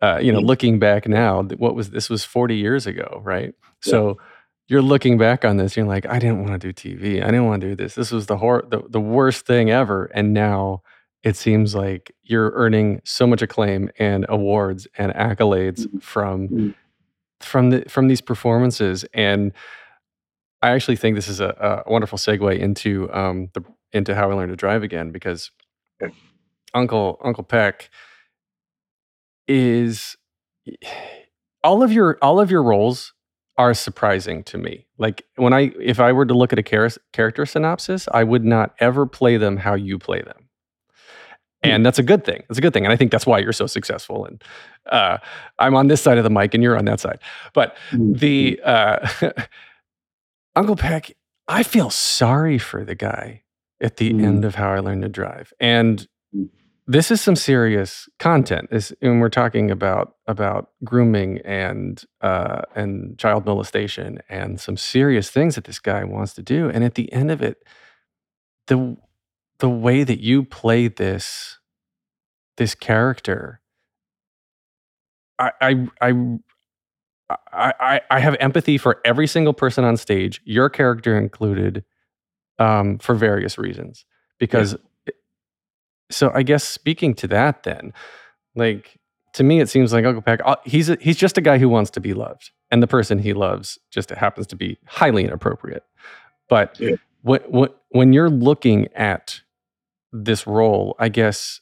[0.00, 0.48] Uh, you know, mm-hmm.
[0.48, 3.54] looking back now, what was this was 40 years ago, right?
[3.84, 3.90] Yeah.
[3.90, 4.18] So
[4.66, 7.22] you're looking back on this, you're like, I didn't want to do TV.
[7.22, 7.94] I didn't want to do this.
[7.94, 10.06] This was the hor- the, the worst thing ever.
[10.06, 10.82] And now
[11.22, 15.98] it seems like you're earning so much acclaim and awards and accolades mm-hmm.
[15.98, 16.70] from mm-hmm.
[17.40, 19.04] from the from these performances.
[19.14, 19.52] And
[20.62, 23.62] I actually think this is a, a wonderful segue into um, the
[23.92, 25.50] into how I learned to drive again because
[26.74, 27.90] Uncle Uncle Peck
[29.48, 30.16] is
[31.62, 33.12] all of your all of your roles
[33.58, 34.86] are surprising to me.
[34.98, 38.44] Like when I if I were to look at a char- character synopsis, I would
[38.44, 40.48] not ever play them how you play them.
[41.62, 41.70] Hmm.
[41.70, 42.42] And that's a good thing.
[42.48, 42.84] That's a good thing.
[42.84, 44.24] And I think that's why you're so successful.
[44.24, 44.42] And
[44.90, 45.18] uh,
[45.58, 47.18] I'm on this side of the mic and you're on that side.
[47.52, 48.14] But mm-hmm.
[48.14, 49.08] the uh,
[50.56, 51.12] Uncle Peck,
[51.46, 53.42] I feel sorry for the guy
[53.80, 54.24] at the mm.
[54.24, 55.52] end of How I Learned to Drive.
[55.60, 56.06] And
[56.86, 58.70] this is some serious content.
[58.70, 65.30] This, and we're talking about about grooming and uh, and child molestation and some serious
[65.30, 66.68] things that this guy wants to do.
[66.68, 67.62] And at the end of it,
[68.66, 68.96] the
[69.58, 71.58] the way that you play this
[72.56, 73.60] this character,
[75.38, 76.12] I I I.
[77.50, 81.82] I, I have empathy for every single person on stage, your character included,
[82.58, 84.04] um, for various reasons.
[84.38, 84.76] Because
[86.12, 87.92] so I guess speaking to that, then,
[88.54, 88.98] like
[89.34, 90.40] to me, it seems like Uncle Peck.
[90.44, 93.18] Uh, he's a, he's just a guy who wants to be loved, and the person
[93.18, 95.84] he loves just happens to be highly inappropriate.
[96.48, 96.96] But yeah.
[97.22, 99.40] when you're looking at
[100.12, 101.60] this role, I guess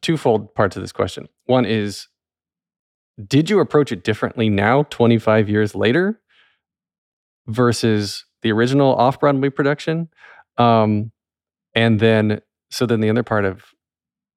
[0.00, 1.28] twofold parts of this question.
[1.46, 2.08] One is,
[3.24, 6.20] did you approach it differently now, 25 years later,
[7.46, 10.08] versus the original off Broadway production?
[10.58, 11.12] Um,
[11.74, 13.64] and then, so then the other part of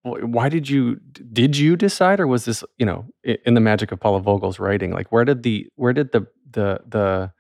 [0.06, 0.96] why did you
[1.34, 4.92] did you decide or was this you know in the magic of paula vogel's writing
[4.92, 7.32] like where did the where did the the the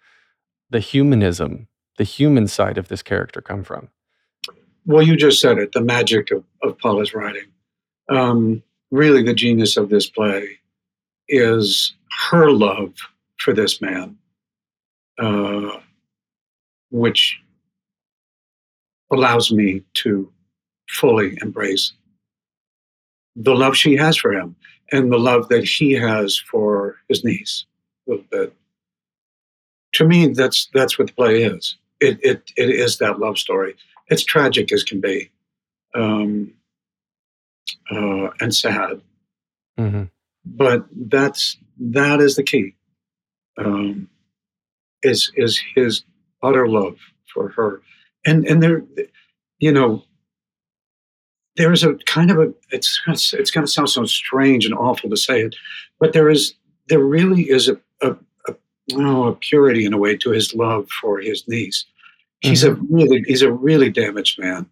[0.71, 3.89] the humanism the human side of this character come from?
[4.85, 7.45] Well you just said it the magic of, of paula's writing.
[8.09, 10.59] Um, really the genius of this play
[11.27, 11.95] is
[12.29, 12.93] her love
[13.37, 14.17] for this man
[15.19, 15.79] uh,
[16.91, 17.39] which
[19.11, 20.31] allows me to
[20.89, 21.93] fully embrace
[23.35, 24.55] the love she has for him
[24.91, 27.65] and the love that he has for his niece
[28.29, 28.53] bit.
[29.93, 31.77] To me, that's that's what the play is.
[31.99, 33.75] It it it is that love story.
[34.07, 35.31] It's tragic as can be,
[35.95, 36.53] um,
[37.89, 39.01] uh, and sad.
[39.79, 40.03] Mm-hmm.
[40.45, 42.75] But that's that is the key.
[43.57, 44.09] Um,
[45.01, 46.03] is is his
[46.43, 46.97] utter love
[47.33, 47.81] for her,
[48.25, 48.83] and and there,
[49.59, 50.03] you know,
[51.57, 55.17] there's a kind of a it's it's going to sound so strange and awful to
[55.17, 55.55] say it,
[55.99, 56.53] but there is
[56.87, 58.11] there really is a, a,
[58.47, 58.55] a,
[58.93, 61.85] oh, a purity in a way to his love for his niece.
[62.41, 62.93] He's a mm-hmm.
[62.93, 64.69] really he's a really damaged man,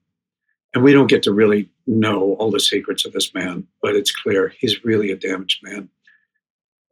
[0.73, 3.65] and we don't get to really know all the secrets of this man.
[3.81, 5.89] But it's clear he's really a damaged man.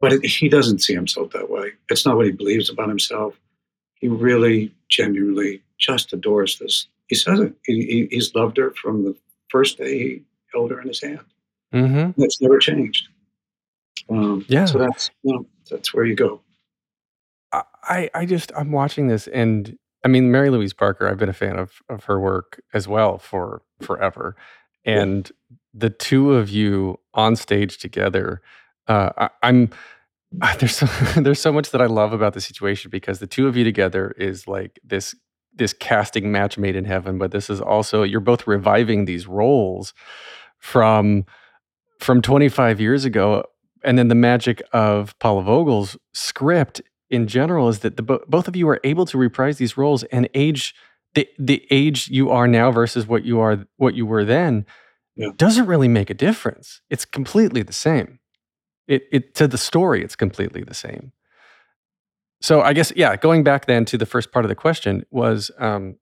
[0.00, 1.72] But it, he doesn't see himself that way.
[1.88, 3.38] It's not what he believes about himself.
[3.94, 6.88] He really, genuinely, just adores this.
[7.06, 7.54] He says it.
[7.66, 9.14] He, he, he's loved her from the
[9.52, 11.20] first day he held her in his hand.
[11.72, 12.20] Mm-hmm.
[12.20, 13.08] That's never changed.
[14.08, 14.64] Um, Yeah.
[14.64, 16.40] So that's you know, that's where you go.
[17.84, 21.34] I, I just I'm watching this and I mean Mary Louise Parker, I've been a
[21.34, 24.36] fan of of her work as well for forever.
[24.84, 25.30] And
[25.74, 28.40] the two of you on stage together,
[28.88, 29.70] uh, I, I'm
[30.58, 30.86] there's so,
[31.20, 34.14] there's so much that I love about the situation because the two of you together
[34.16, 35.14] is like this
[35.54, 39.92] this casting match made in heaven, but this is also you're both reviving these roles
[40.58, 41.24] from
[42.00, 43.44] from 25 years ago
[43.84, 48.56] and then the magic of Paula Vogel's script in general is that the both of
[48.56, 50.74] you are able to reprise these roles and age
[51.14, 54.64] the the age you are now versus what you are what you were then
[55.16, 55.28] Yeah.
[55.36, 56.80] doesn't really make a difference.
[56.90, 58.18] It's completely the same.
[58.88, 61.12] It it to the story it's completely the same.
[62.42, 65.50] So I guess yeah, going back then to the first part of the question was
[65.58, 65.96] um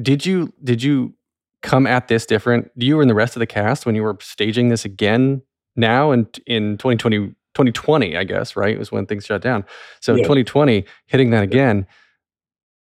[0.00, 1.14] did you did you
[1.62, 4.68] come at this different you and the rest of the cast when you were staging
[4.68, 5.42] this again
[5.74, 9.64] now and in 2020 2020 I guess right was when things shut down.
[10.00, 10.22] So Yeah.
[10.22, 11.86] 2020 hitting that again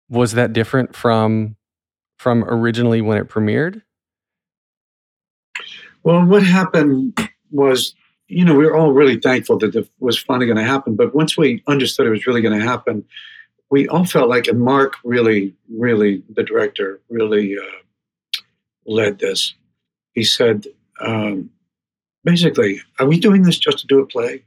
[0.08, 1.56] was that different from
[2.18, 3.82] from originally when it premiered?
[6.04, 7.18] Well, what happened
[7.50, 7.94] was,
[8.32, 10.96] you know, we were all really thankful that it was finally going to happen.
[10.96, 13.04] But once we understood it was really going to happen,
[13.70, 18.40] we all felt like, and Mark really, really, the director, really uh,
[18.86, 19.54] led this.
[20.14, 20.66] He said,
[21.00, 21.50] um,
[22.24, 24.44] basically, are we doing this just to do a play?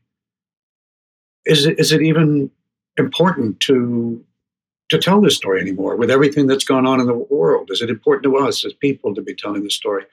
[1.46, 2.50] Is it, is it even
[2.98, 4.24] important to
[4.90, 7.72] to tell this story anymore with everything that's going on in the world?
[7.72, 10.06] Is it important to us as people to be telling the story?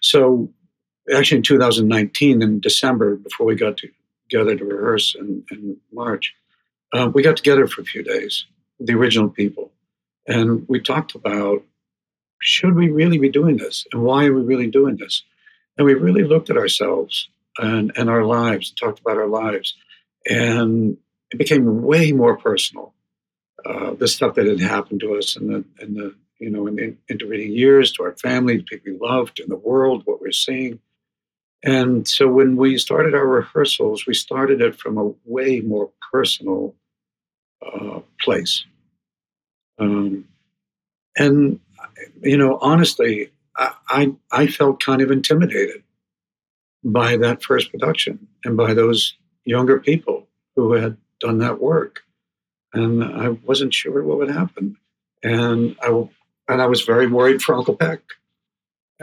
[0.00, 0.48] So
[1.12, 3.78] actually in 2019 in December, before we got
[4.28, 6.34] together to rehearse in, in March,
[6.92, 8.46] uh, we got together for a few days,
[8.78, 9.70] the original people,
[10.26, 11.62] and we talked about
[12.40, 15.22] should we really be doing this and why are we really doing this?
[15.76, 19.74] And we really looked at ourselves and, and our lives, talked about our lives,
[20.28, 20.96] and
[21.30, 22.94] it became way more personal.
[23.64, 26.76] Uh, the stuff that had happened to us in the in the you know in
[26.76, 30.32] the intervening years, to our family, the people we loved, in the world, what we're
[30.32, 30.78] seeing.
[31.64, 36.74] And so when we started our rehearsals, we started it from a way more personal
[37.64, 38.66] uh, place.
[39.78, 40.28] Um,
[41.16, 41.58] and
[42.20, 45.82] you know, honestly, I, I I felt kind of intimidated
[46.84, 52.00] by that first production and by those younger people who had done that work,
[52.74, 54.76] and I wasn't sure what would happen,
[55.22, 55.88] and I
[56.48, 58.02] and I was very worried for Uncle Peck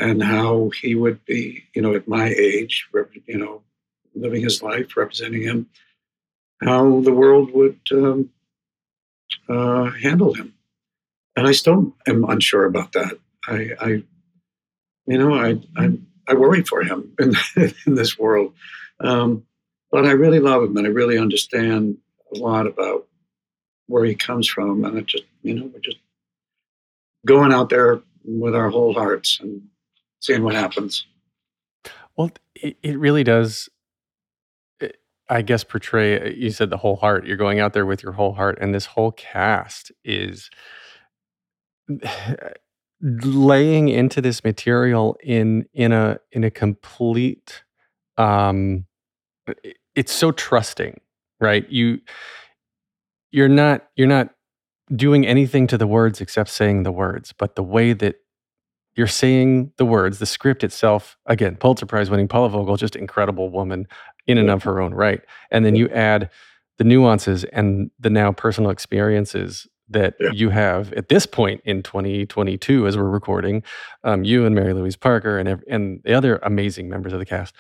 [0.02, 2.90] and how he would be, you know, at my age,
[3.28, 3.62] you know,
[4.16, 5.70] living his life, representing him,
[6.62, 8.32] how the world would um,
[9.48, 10.56] uh, handle him.
[11.36, 13.20] And I still am unsure about that.
[13.48, 13.88] I, I
[15.06, 17.36] you know, I, I, I worry for him in,
[17.86, 18.54] in this world.
[19.00, 19.46] Um,
[19.92, 21.98] but I really love him and I really understand
[22.34, 23.08] a lot about
[23.86, 24.84] where he comes from.
[24.84, 25.98] And it just, you know, we're just
[27.26, 29.62] going out there with our whole hearts and
[30.22, 31.06] seeing what happens.
[32.18, 33.70] Well, it, it really does,
[34.82, 34.90] eh,
[35.30, 36.34] I guess, portray.
[36.36, 37.26] You said the whole heart.
[37.26, 40.50] You're going out there with your whole heart, and this whole cast is
[43.02, 47.64] laying into this material in in a in a complete.
[48.18, 48.86] Um,
[49.64, 51.02] it- it's so trusting,
[51.42, 51.70] right?
[51.70, 52.00] You
[53.32, 54.30] you're not you're not
[54.96, 58.16] doing anything to the words except saying the words, but the way that
[58.96, 63.50] you're saying the words, the script itself, again, Pulitzer Prize winning Paula Vogel, just incredible
[63.50, 63.88] woman
[64.28, 65.22] in and of her own right.
[65.50, 66.30] And then you add
[66.78, 70.30] the nuances and the now personal experiences that Yeah.
[70.34, 73.62] you have at this point in 2022 as we're recording,
[74.04, 77.54] um, you and Mary Louise Parker and and the other amazing members of the cast.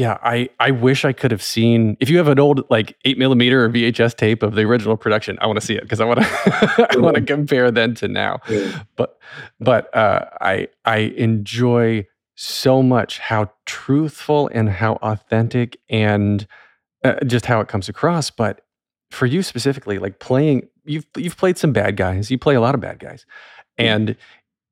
[0.00, 1.98] Yeah, I I wish I could have seen.
[2.00, 5.36] If you have an old like eight millimeter or VHS tape of the original production,
[5.42, 8.08] I want to see it because I want to I want to compare then to
[8.08, 8.82] now Yeah.
[8.96, 9.18] but
[9.60, 10.96] but uh, I I
[11.28, 16.46] enjoy so much how truthful and how authentic and
[17.04, 18.30] uh, just how it comes across.
[18.30, 18.62] But
[19.10, 22.30] for you specifically, like playing, you've you've played some bad guys.
[22.30, 23.26] You play a lot of bad guys,
[23.76, 24.16] and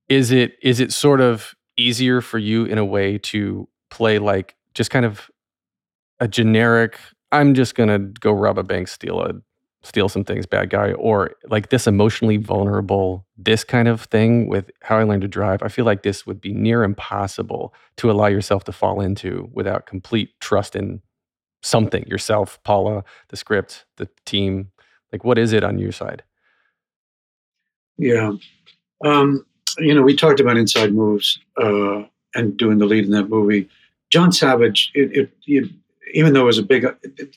[0.08, 4.54] is it is it sort of easier for you in a way to play like
[4.78, 5.28] just kind of
[6.20, 6.98] a generic
[7.32, 9.34] I'm just gonna go rob a bank, steal a
[9.82, 14.70] steal some things, bad guy, or like this emotionally vulnerable, this kind of thing with
[14.82, 15.62] how I learned to drive.
[15.62, 19.86] I feel like this would be near impossible to allow yourself to fall into without
[19.86, 21.00] complete trust in
[21.62, 24.70] something yourself, Paula, the script, the team.
[25.12, 26.22] Like, what is it on your side?
[27.98, 28.32] Yeah.
[29.04, 29.44] Um,
[29.78, 32.02] you know, we talked about inside moves uh,
[32.34, 33.68] and doing the lead in that movie.
[34.10, 35.70] John Savage, it, it, it,
[36.14, 36.86] even though it was a big,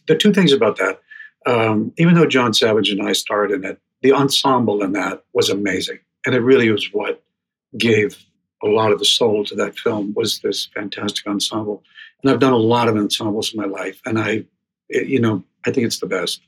[0.08, 1.02] the two things about that,
[1.46, 5.50] um, even though John Savage and I starred in it, the ensemble in that was
[5.50, 7.24] amazing, and it really was what
[7.78, 8.24] gave
[8.64, 11.84] a lot of the soul to that film was this fantastic ensemble.
[12.22, 14.46] And I've done a lot of ensembles in my life, and I,
[14.90, 16.42] it, you know, I think it's the best.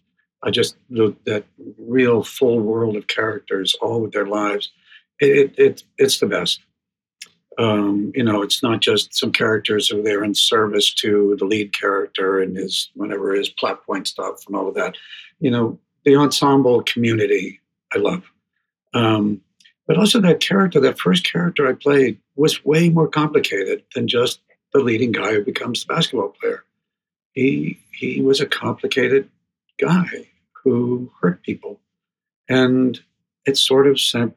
[0.43, 1.45] I just the, that
[1.77, 4.71] real full world of characters, all with their lives.
[5.19, 6.59] It, it it's the best.
[7.57, 11.45] Um, you know, it's not just some characters who are there in service to the
[11.45, 14.95] lead character and his whatever his plot point stuff and all of that.
[15.39, 17.59] You know, the ensemble community
[17.93, 18.23] I love.
[18.93, 19.41] Um,
[19.87, 24.39] but also that character, that first character I played was way more complicated than just
[24.73, 26.63] the leading guy who becomes the basketball player.
[27.33, 29.29] He he was a complicated
[29.79, 30.27] guy
[30.63, 31.79] who hurt people.
[32.49, 32.99] And
[33.45, 34.35] it sort of sent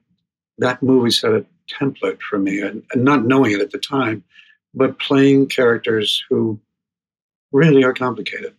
[0.59, 4.25] that movie set a template for me, and, and not knowing it at the time,
[4.75, 6.61] but playing characters who
[7.53, 8.55] really are complicated,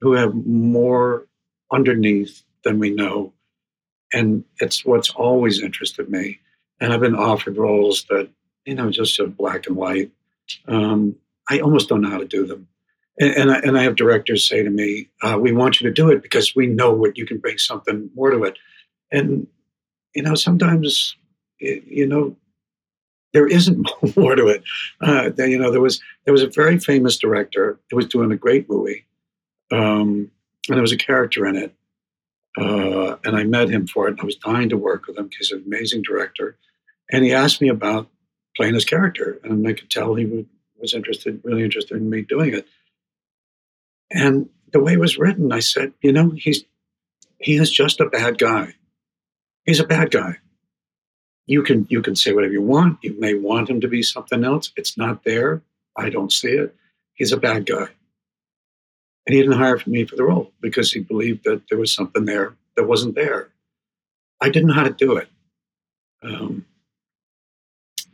[0.00, 1.26] who have more
[1.72, 3.32] underneath than we know.
[4.12, 6.40] And it's what's always interested me.
[6.80, 8.28] And I've been offered roles that,
[8.64, 10.10] you know, just sort of black and white.
[10.66, 11.16] Um,
[11.48, 12.66] I almost don't know how to do them.
[13.20, 15.92] And, and, I, and I have directors say to me, uh, "We want you to
[15.92, 18.58] do it because we know what you can bring something more to it."
[19.12, 19.46] And
[20.14, 21.16] you know, sometimes
[21.58, 22.36] you know
[23.32, 24.62] there isn't more to it.
[25.00, 28.36] Uh, you know, there was there was a very famous director who was doing a
[28.36, 29.04] great movie,
[29.70, 30.30] um,
[30.68, 31.74] and there was a character in it,
[32.58, 34.12] uh, and I met him for it.
[34.12, 36.56] And I was dying to work with him because he's an amazing director,
[37.10, 38.08] and he asked me about
[38.56, 40.46] playing his character, and I could tell he
[40.80, 42.66] was interested, really interested in me doing it.
[44.10, 46.64] And the way it was written, I said, you know, he's
[47.38, 48.74] he is just a bad guy.
[49.64, 50.38] He's a bad guy.
[51.50, 53.00] You can you can say whatever you want.
[53.02, 54.70] You may want him to be something else.
[54.76, 55.62] It's not there.
[55.96, 56.76] I don't see it.
[57.14, 57.88] He's a bad guy.
[59.26, 62.24] And he didn't hire me for the role because he believed that there was something
[62.24, 63.48] there that wasn't there.
[64.40, 65.28] I didn't know how to do it.
[66.22, 66.66] Um,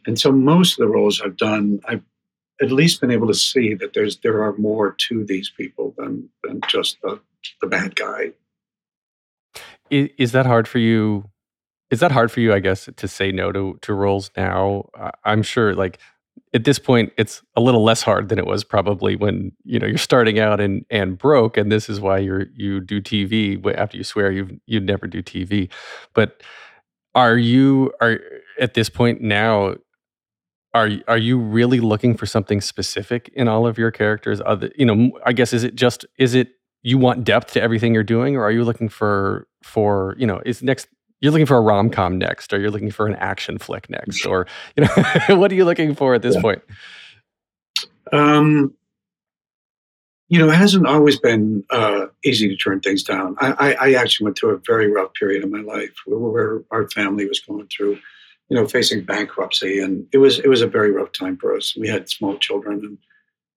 [0.06, 2.04] and so most of the roles I've done, I've
[2.62, 6.30] at least been able to see that there's there are more to these people than
[6.42, 7.20] than just the
[7.60, 8.32] the bad guy.
[9.90, 11.28] Is, is that hard for you?
[11.90, 12.52] Is that hard for you?
[12.52, 14.88] I guess to say no to to roles now.
[15.24, 15.98] I'm sure, like
[16.52, 19.86] at this point, it's a little less hard than it was probably when you know
[19.86, 23.64] you're starting out and and broke, and this is why you're you do TV.
[23.76, 25.70] After you swear you you'd never do TV,
[26.14, 26.42] but
[27.14, 28.20] are you are
[28.60, 29.74] at this point now
[30.74, 34.84] are are you really looking for something specific in all of your characters other you
[34.84, 36.50] know i guess is it just is it
[36.82, 40.40] you want depth to everything you're doing or are you looking for for you know
[40.44, 40.88] is next
[41.26, 44.46] you're looking for a rom-com next or you're looking for an action flick next or
[44.76, 44.90] you know
[45.36, 46.40] what are you looking for at this yeah.
[46.40, 46.62] point
[48.12, 48.72] um
[50.28, 53.92] you know it hasn't always been uh, easy to turn things down I, I, I
[53.94, 57.40] actually went through a very rough period in my life where, where our family was
[57.40, 57.98] going through
[58.48, 61.76] you know, facing bankruptcy, and it was it was a very rough time for us.
[61.76, 62.98] We had small children,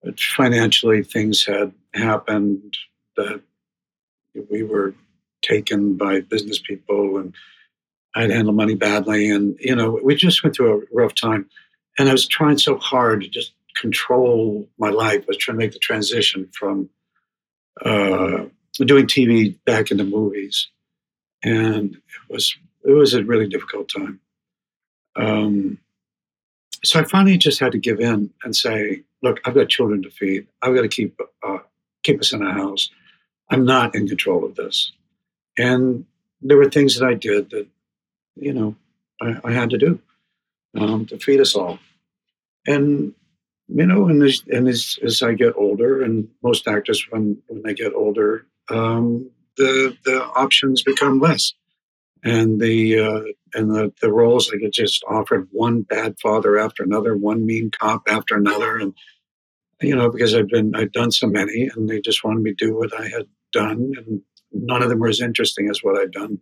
[0.04, 2.76] and financially things had happened
[3.16, 3.42] that
[4.50, 4.96] we were
[5.44, 7.36] taken by business people, and
[8.16, 11.50] I'd handled money badly, and you know, we just went through a rough time.
[11.98, 15.22] And I was trying so hard to just control my life.
[15.22, 16.90] I was trying to make the transition from
[17.84, 20.70] uh, doing TV back into movies,
[21.44, 24.20] and it was it was a really difficult time.
[25.16, 25.78] Um,
[26.84, 30.10] so I finally just had to give in and say, look, I've got children to
[30.10, 30.48] feed.
[30.62, 31.60] I've got to keep uh,
[32.04, 32.90] keep us in a house.
[33.50, 34.92] I'm not in control of this.
[35.58, 36.06] And
[36.42, 37.68] there were things that I did that,
[38.40, 38.76] you know,
[39.22, 40.00] I, I had to do
[40.78, 41.80] um, to feed us all.
[42.68, 43.14] And
[43.68, 47.62] you know, and as and as, as I get older, and most actors when when
[47.64, 51.54] they get older, um, the the options become less
[52.24, 53.22] and the uh,
[53.54, 57.72] and the, the roles I get just offered one bad father after another, one mean
[57.72, 58.94] cop after another, and
[59.82, 62.66] you know because I've been I've done so many, and they just wanted me to
[62.66, 64.22] do what I had done, and
[64.52, 66.40] none of them were as interesting as what I'd done.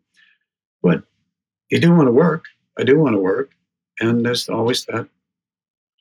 [0.82, 1.04] But
[1.70, 2.46] you do want to work.
[2.78, 3.52] I do want to work,
[4.00, 5.08] and there's always that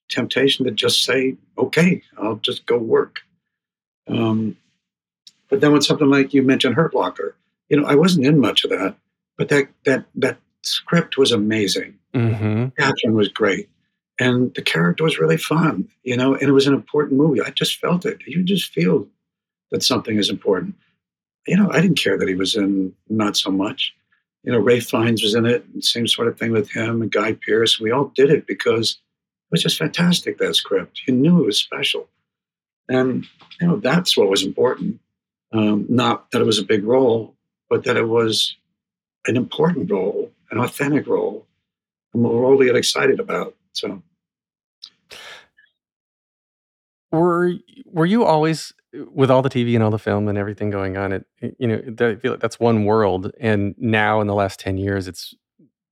[0.08, 3.20] temptation to just say, "Okay, I'll just go work."
[4.08, 4.56] Um,
[5.48, 7.36] But then when something like you mentioned Hurt Locker,
[7.68, 8.96] you know, I wasn't in much of that,
[9.38, 11.98] but that that that script was amazing.
[12.14, 13.14] Mm-hmm.
[13.14, 13.68] Was great,
[14.18, 15.88] and the character was really fun.
[16.02, 17.40] You know, and it was an important movie.
[17.40, 18.22] I just felt it.
[18.26, 19.08] You just feel
[19.70, 20.74] that something is important.
[21.46, 23.94] You know, I didn't care that he was in not so much.
[24.46, 27.10] You know, Ralph Fiennes was in it, and same sort of thing with him and
[27.10, 27.80] Guy Pearce.
[27.80, 31.02] We all did it because it was just fantastic, that script.
[31.06, 32.08] You knew it was special.
[32.88, 33.26] And,
[33.60, 35.00] you know, that's what was important.
[35.52, 37.34] Um, not that it was a big role,
[37.68, 38.56] but that it was
[39.26, 41.44] an important role, an authentic role,
[42.14, 43.54] and a role to get excited about.
[43.72, 44.02] So,
[47.10, 48.72] were were you always
[49.12, 51.12] with all the TV and all the film and everything going on?
[51.12, 51.26] It
[51.58, 55.08] you know I feel like that's one world, and now in the last ten years,
[55.08, 55.34] it's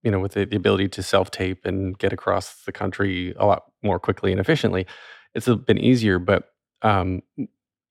[0.02, 3.46] you know with the, the ability to self tape and get across the country a
[3.46, 4.86] lot more quickly and efficiently,
[5.34, 6.18] it's been easier.
[6.18, 6.50] But
[6.82, 7.22] um,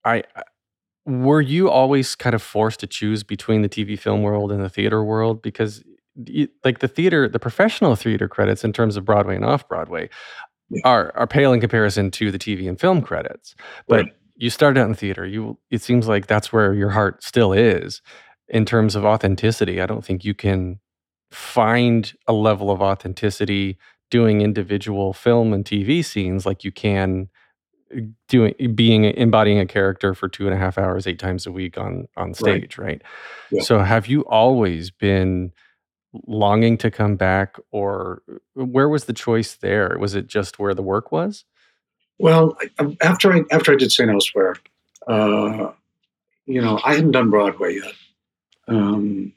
[0.05, 0.23] I
[1.05, 4.69] were you always kind of forced to choose between the TV film world and the
[4.69, 5.83] theater world because
[6.63, 10.09] like the theater the professional theater credits in terms of Broadway and off Broadway
[10.85, 13.55] are are pale in comparison to the TV and film credits
[13.87, 14.13] but right.
[14.35, 18.01] You started out in theater you it seems like that's where your heart still is
[18.47, 20.79] in terms of authenticity I don't think you can
[21.31, 23.77] find a level of authenticity
[24.11, 27.29] doing individual film and TV scenes like you can
[27.95, 31.51] uh, doing being embodying a character for two and a half hours eight times a
[31.51, 33.01] week on on stage right, right?
[33.51, 33.61] Yeah.
[33.61, 35.51] so have you always been
[36.27, 40.75] longing to come back or uh, where was the choice there was it just where
[40.75, 41.45] the work was
[42.23, 42.57] well
[43.01, 44.55] after i after i did st elsewhere
[45.07, 45.71] uh,
[46.45, 47.93] you know i hadn't done broadway yet
[48.67, 49.33] um,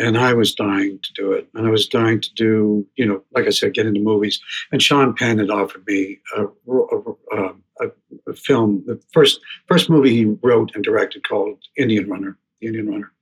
[0.00, 1.46] and I was dying to do it.
[1.54, 4.40] And I was dying to do, you know, like I said, get into movies.
[4.72, 7.86] And Sean Penn had offered me a, a, um, a,
[8.26, 13.12] a film, the first first movie he wrote and directed called Indian Runner, Indian Runner.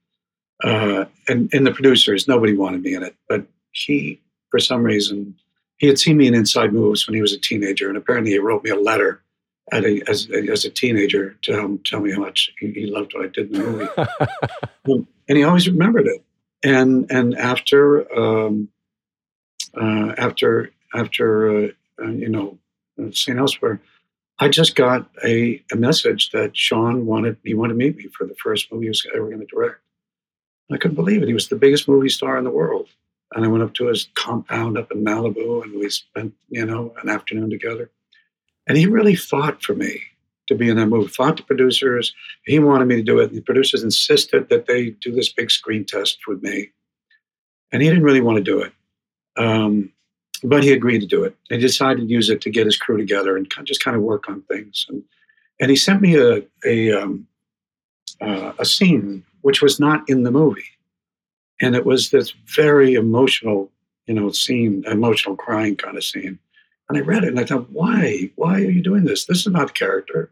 [0.63, 5.35] Uh, and and the producers, nobody wanted me in it, but he, for some reason,
[5.79, 8.39] he had seen me in Inside Moves when he was a teenager, and apparently he
[8.39, 9.21] wrote me a letter
[9.73, 13.25] a, as, as a teenager to tell, tell me how much he, he loved what
[13.25, 14.05] I did in the
[14.85, 15.05] movie.
[15.27, 16.23] and he always remembered it
[16.63, 18.69] and and after um,
[19.79, 21.67] uh, after after uh,
[22.01, 22.57] uh, you know
[23.11, 23.37] St.
[23.37, 23.81] Elsewhere,
[24.39, 28.25] I just got a, a message that Sean wanted he wanted to meet me for
[28.25, 29.81] the first movie he was ever going to direct.
[30.71, 31.27] I couldn't believe it.
[31.27, 32.89] He was the biggest movie star in the world,
[33.33, 36.93] and I went up to his compound up in Malibu, and we spent you know
[37.01, 37.89] an afternoon together.
[38.67, 40.01] And he really fought for me
[40.49, 41.07] to be in that movie.
[41.07, 42.13] Fought the producers.
[42.45, 43.31] He wanted me to do it.
[43.31, 46.69] The producers insisted that they do this big screen test with me.
[47.71, 48.73] And he didn't really want to do it.
[49.37, 49.93] Um,
[50.43, 51.35] but he agreed to do it.
[51.49, 54.29] He decided to use it to get his crew together and just kind of work
[54.29, 54.85] on things.
[54.89, 55.03] And,
[55.59, 57.27] and he sent me a, a, um,
[58.21, 60.65] uh, a scene which was not in the movie.
[61.61, 63.71] And it was this very emotional,
[64.07, 66.39] you know, scene, emotional crying kind of scene.
[66.87, 68.31] And I read it and I thought, why?
[68.35, 69.25] Why are you doing this?
[69.25, 70.31] This is not character.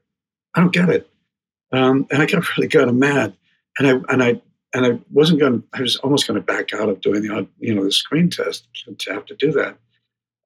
[0.55, 1.09] I don't get it.
[1.71, 3.35] Um, and I got really kind of mad,
[3.77, 4.41] and I and I
[4.73, 5.63] and I wasn't going.
[5.73, 8.67] I was almost going to back out of doing the you know the screen test
[8.97, 9.77] to have to do that.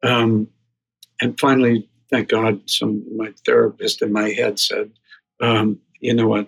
[0.03, 0.47] Um,
[1.21, 4.91] and finally, thank God, some my therapist in my head said,
[5.39, 6.47] um, "You know what?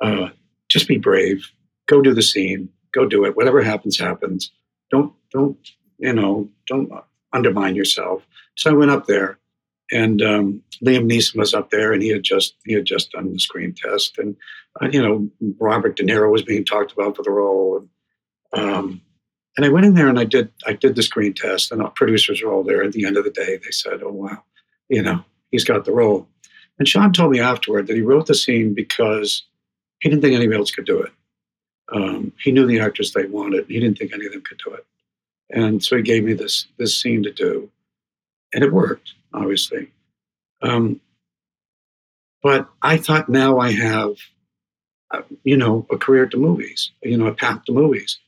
[0.00, 0.28] Uh,
[0.68, 1.50] just be brave.
[1.86, 2.68] Go do the scene.
[2.96, 3.36] Go do it.
[3.36, 4.50] Whatever happens, happens.
[4.90, 5.58] Don't don't
[5.98, 6.48] you know?
[6.66, 6.90] Don't
[7.32, 9.38] undermine yourself." So I went up there,
[9.92, 13.30] and um, Liam Neeson was up there, and he had just he had just done
[13.30, 14.34] the screen test, and
[14.80, 15.28] uh, you know
[15.60, 17.86] Robert De Niro was being talked about for the role,
[18.54, 19.02] and, um,
[19.58, 21.90] and I went in there and I did I did the screen test, and our
[21.90, 22.82] producers were all there.
[22.82, 24.42] At the end of the day, they said, "Oh wow,
[24.88, 26.28] you know he's got the role."
[26.78, 29.44] And Sean told me afterward that he wrote the scene because
[30.00, 31.12] he didn't think anybody else could do it.
[31.92, 33.66] Um, he knew the actors they wanted.
[33.66, 34.84] He didn't think any of them could do it,
[35.50, 37.70] and so he gave me this this scene to do,
[38.52, 39.92] and it worked obviously.
[40.62, 41.00] Um,
[42.42, 44.16] but I thought now I have,
[45.10, 48.18] uh, you know, a career to movies, you know, a path to movies,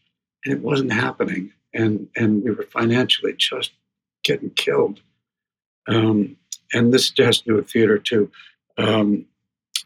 [0.44, 3.72] and it wasn't happening, and and we were financially just
[4.24, 5.00] getting killed.
[5.86, 6.36] Um,
[6.72, 8.30] and this has to do with theater too.
[8.76, 9.26] Um,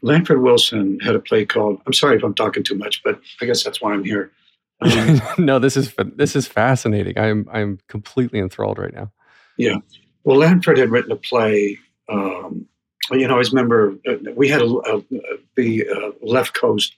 [0.03, 1.81] Lanford Wilson had a play called.
[1.87, 4.33] I'm sorry if I'm talking too much, but I guess that's why I'm here.
[4.81, 7.19] Um, no, this is this is fascinating.
[7.19, 9.13] I'm I'm completely enthralled right now.
[9.57, 9.77] Yeah,
[10.25, 11.79] well, Lanford had written a play.
[12.09, 12.67] Um,
[13.11, 15.03] you know, I remember uh, we had a, a,
[15.57, 16.95] the uh, left coast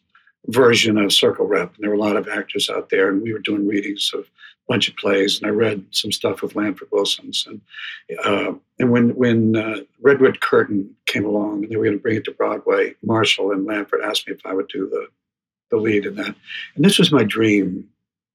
[0.46, 3.32] version of Circle Rep, and there were a lot of actors out there, and we
[3.32, 4.26] were doing readings of
[4.68, 7.60] bunch of plays, and I read some stuff with Lanford Wilson's, and
[8.24, 12.16] uh, and when when uh, Redwood Curtain came along and they were going to bring
[12.16, 15.08] it to Broadway, Marshall and Lanford asked me if I would do the
[15.70, 16.34] the lead in that.
[16.76, 17.88] And this was my dream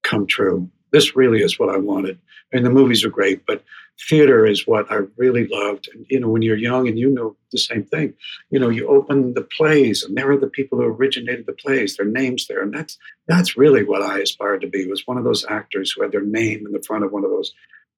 [0.04, 0.70] come true.
[0.92, 2.20] This really is what I wanted.
[2.52, 3.64] And the movies are great, but
[4.08, 5.90] theater is what I really loved.
[5.94, 8.14] And you know, when you're young and you know the same thing,
[8.50, 11.98] you know, you open the plays and there are the people who originated the plays,
[11.98, 12.62] their names there.
[12.62, 16.02] And that's that's really what I aspired to be, was one of those actors who
[16.02, 17.54] had their name in the front of one of those,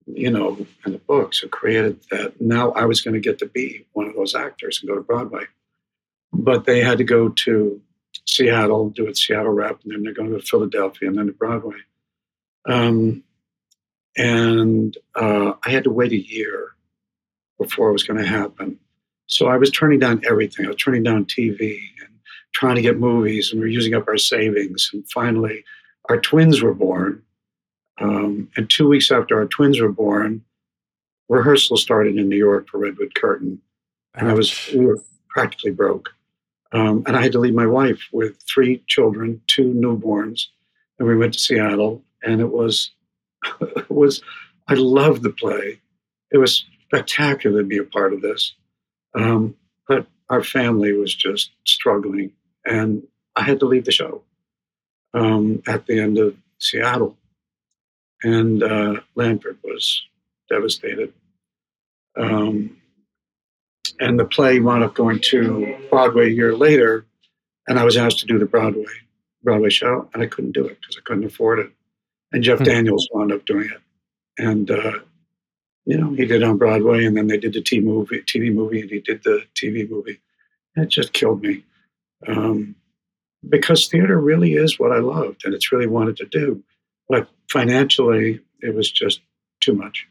[0.05, 2.41] you know, in the books who created that.
[2.41, 5.01] Now I was going to get to be one of those actors and go to
[5.01, 5.45] Broadway.
[6.33, 7.81] But they had to go to
[8.25, 11.77] Seattle, do it Seattle rep, and then they're going to Philadelphia and then to Broadway.
[12.67, 13.23] Um,
[14.17, 16.75] and uh, I had to wait a year
[17.59, 18.77] before it was going to happen.
[19.27, 20.65] So I was turning down everything.
[20.65, 22.09] I was turning down TV and
[22.53, 24.89] trying to get movies, and we were using up our savings.
[24.93, 25.63] And finally,
[26.09, 27.23] our twins were born.
[27.99, 30.43] Um, and two weeks after our twins were born,
[31.29, 33.61] rehearsal started in New York for Redwood Curtain,
[34.15, 34.99] and I was we were
[35.29, 36.09] practically broke.
[36.73, 40.47] Um, and I had to leave my wife with three children, two newborns,
[40.99, 42.03] and we went to Seattle.
[42.23, 42.91] And it was
[43.61, 44.21] it was
[44.67, 45.81] I loved the play.
[46.31, 48.53] It was spectacular to be a part of this.
[49.13, 49.55] Um,
[49.87, 52.31] but our family was just struggling,
[52.65, 53.03] and
[53.35, 54.23] I had to leave the show
[55.13, 57.17] um, at the end of Seattle.
[58.23, 60.03] And uh, Lanford was
[60.49, 61.11] devastated.
[62.17, 62.77] Um,
[63.99, 67.05] and the play wound up going to Broadway a year later,
[67.67, 68.85] and I was asked to do the Broadway
[69.43, 71.71] Broadway show, and I couldn't do it because I couldn't afford it
[72.31, 72.65] and Jeff hmm.
[72.65, 73.81] Daniels wound up doing it.
[74.37, 74.99] And uh,
[75.85, 78.81] you know, he did on Broadway, and then they did the TV movie, TV movie,
[78.81, 80.19] and he did the TV movie.
[80.75, 81.63] It just killed me
[82.27, 82.75] um,
[83.47, 86.63] because theater really is what I loved, and it's really wanted to do.
[87.09, 89.21] But financially, it was just
[89.59, 90.07] too much.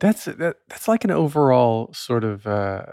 [0.00, 2.84] That's that, that's like an overall sort of, uh,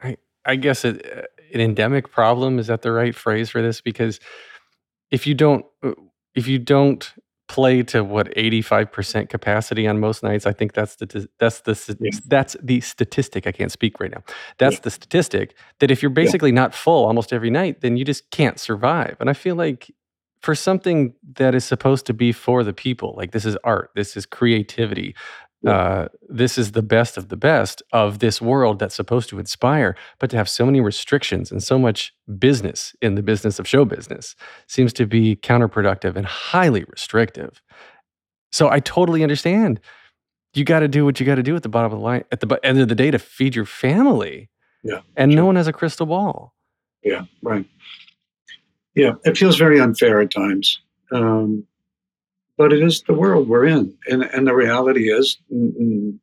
[0.00, 2.58] I I guess, an endemic problem.
[2.58, 3.80] Is that the right phrase for this?
[3.80, 4.20] Because
[5.10, 5.92] if you don't uh,
[6.34, 7.14] if you don't
[7.46, 12.10] play to what 85% capacity on most nights i think that's the that's the yeah.
[12.26, 14.22] that's the statistic i can't speak right now
[14.58, 14.80] that's yeah.
[14.82, 16.62] the statistic that if you're basically yeah.
[16.62, 19.90] not full almost every night then you just can't survive and i feel like
[20.40, 24.16] for something that is supposed to be for the people like this is art this
[24.16, 25.14] is creativity
[25.66, 29.96] uh, this is the best of the best of this world that's supposed to inspire,
[30.18, 33.84] but to have so many restrictions and so much business in the business of show
[33.84, 34.36] business
[34.66, 37.62] seems to be counterproductive and highly restrictive.
[38.52, 39.80] So I totally understand.
[40.54, 42.24] You got to do what you got to do at the bottom of the line,
[42.30, 44.50] at the end of the day to feed your family.
[44.84, 45.00] Yeah.
[45.16, 45.36] And sure.
[45.36, 46.54] no one has a crystal ball.
[47.02, 47.66] Yeah, right.
[48.94, 50.80] Yeah, it feels very unfair at times.
[51.10, 51.66] Um,
[52.56, 56.20] but it is the world we're in, and and the reality is, you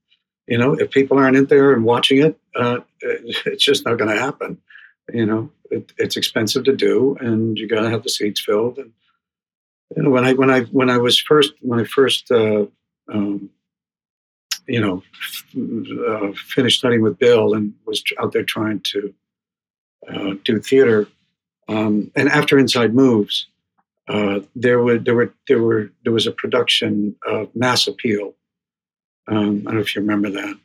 [0.58, 4.20] know, if people aren't in there and watching it, uh, it's just not going to
[4.20, 4.58] happen.
[5.14, 8.78] You know, it, it's expensive to do, and you got to have the seats filled.
[8.78, 8.92] And
[9.96, 12.66] you know, when I when I when I was first when I first uh,
[13.12, 13.50] um,
[14.68, 15.46] you know f-
[16.08, 19.14] uh, finished studying with Bill and was out there trying to
[20.08, 21.08] uh, do theater,
[21.68, 23.48] um, and after Inside Moves,
[24.08, 28.34] uh, there were there were there were there was a production of Mass Appeal.
[29.28, 30.58] Um, I don't know if you remember that,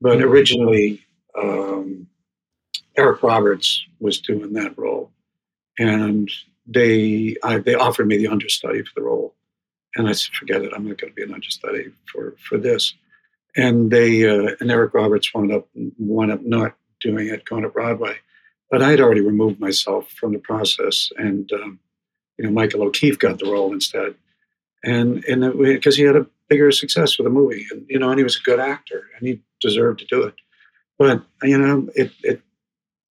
[0.00, 0.28] but mm-hmm.
[0.28, 1.06] originally
[1.40, 2.06] um,
[2.96, 5.10] Eric Roberts was doing that role,
[5.78, 6.30] and
[6.66, 9.34] they I, they offered me the understudy for the role,
[9.96, 12.94] and I said, "Forget it, I'm not going to be an understudy for for this."
[13.56, 15.68] And they uh, and Eric Roberts wound up
[15.98, 18.16] wound up not doing it, going to Broadway,
[18.70, 21.80] but I had already removed myself from the process, and um,
[22.38, 24.14] you know, Michael O'Keefe got the role instead,
[24.82, 28.18] and and because he had a bigger success with the movie, and you know, and
[28.18, 30.34] he was a good actor, and he deserved to do it.
[30.98, 32.42] But you know, it it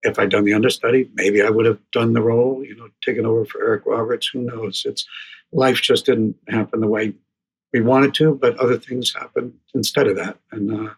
[0.03, 2.63] if I'd done the understudy, maybe I would have done the role.
[2.63, 4.27] You know, taken over for Eric Roberts.
[4.27, 4.83] Who knows?
[4.85, 5.05] It's
[5.51, 7.13] life just didn't happen the way
[7.71, 10.93] we wanted to, but other things happened instead of that, and uh,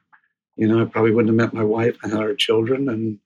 [0.55, 3.19] you know, I probably wouldn't have met my wife and had our children, and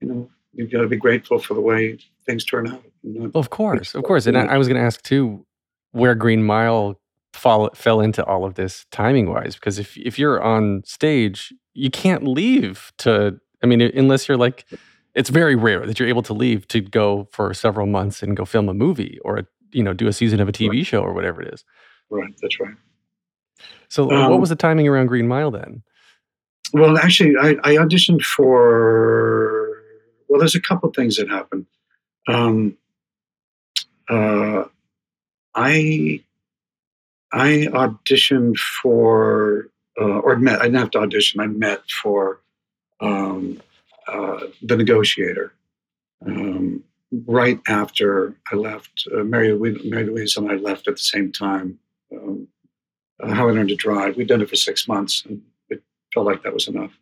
[0.00, 1.96] you know, you've got to be grateful for the way
[2.26, 2.82] things turn out.
[3.04, 4.26] Well, of course, of course.
[4.26, 5.46] And I, I was going to ask too,
[5.92, 7.00] where Green Mile
[7.32, 11.90] fall, fell into all of this timing wise, because if if you're on stage, you
[11.90, 13.40] can't leave to.
[13.62, 14.66] I mean, unless you're like,
[15.14, 18.44] it's very rare that you're able to leave to go for several months and go
[18.44, 20.86] film a movie or a, you know do a season of a TV right.
[20.86, 21.64] show or whatever it is.
[22.10, 22.34] Right.
[22.42, 22.74] That's right.
[23.88, 25.82] So, um, what was the timing around Green Mile then?
[26.72, 29.67] Well, actually, I, I auditioned for.
[30.28, 31.66] Well, there's a couple things that happened.
[32.26, 32.76] Um,
[34.08, 34.64] uh,
[35.54, 36.22] I
[37.32, 39.68] I auditioned for
[40.00, 40.60] uh, or met.
[40.60, 41.40] I didn't have to audition.
[41.40, 42.40] I met for
[43.00, 43.60] um,
[44.06, 45.52] uh, the negotiator,
[46.26, 46.82] um,
[47.26, 51.78] right after I left, uh, Mary, Mary Louise and I left at the same time.
[52.12, 52.48] Um,
[53.20, 54.16] uh, How I Learned to Drive.
[54.16, 55.82] We'd done it for six months, and it
[56.14, 56.92] felt like that was enough.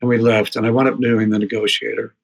[0.00, 2.14] And we left, and I wound up doing The Negotiator.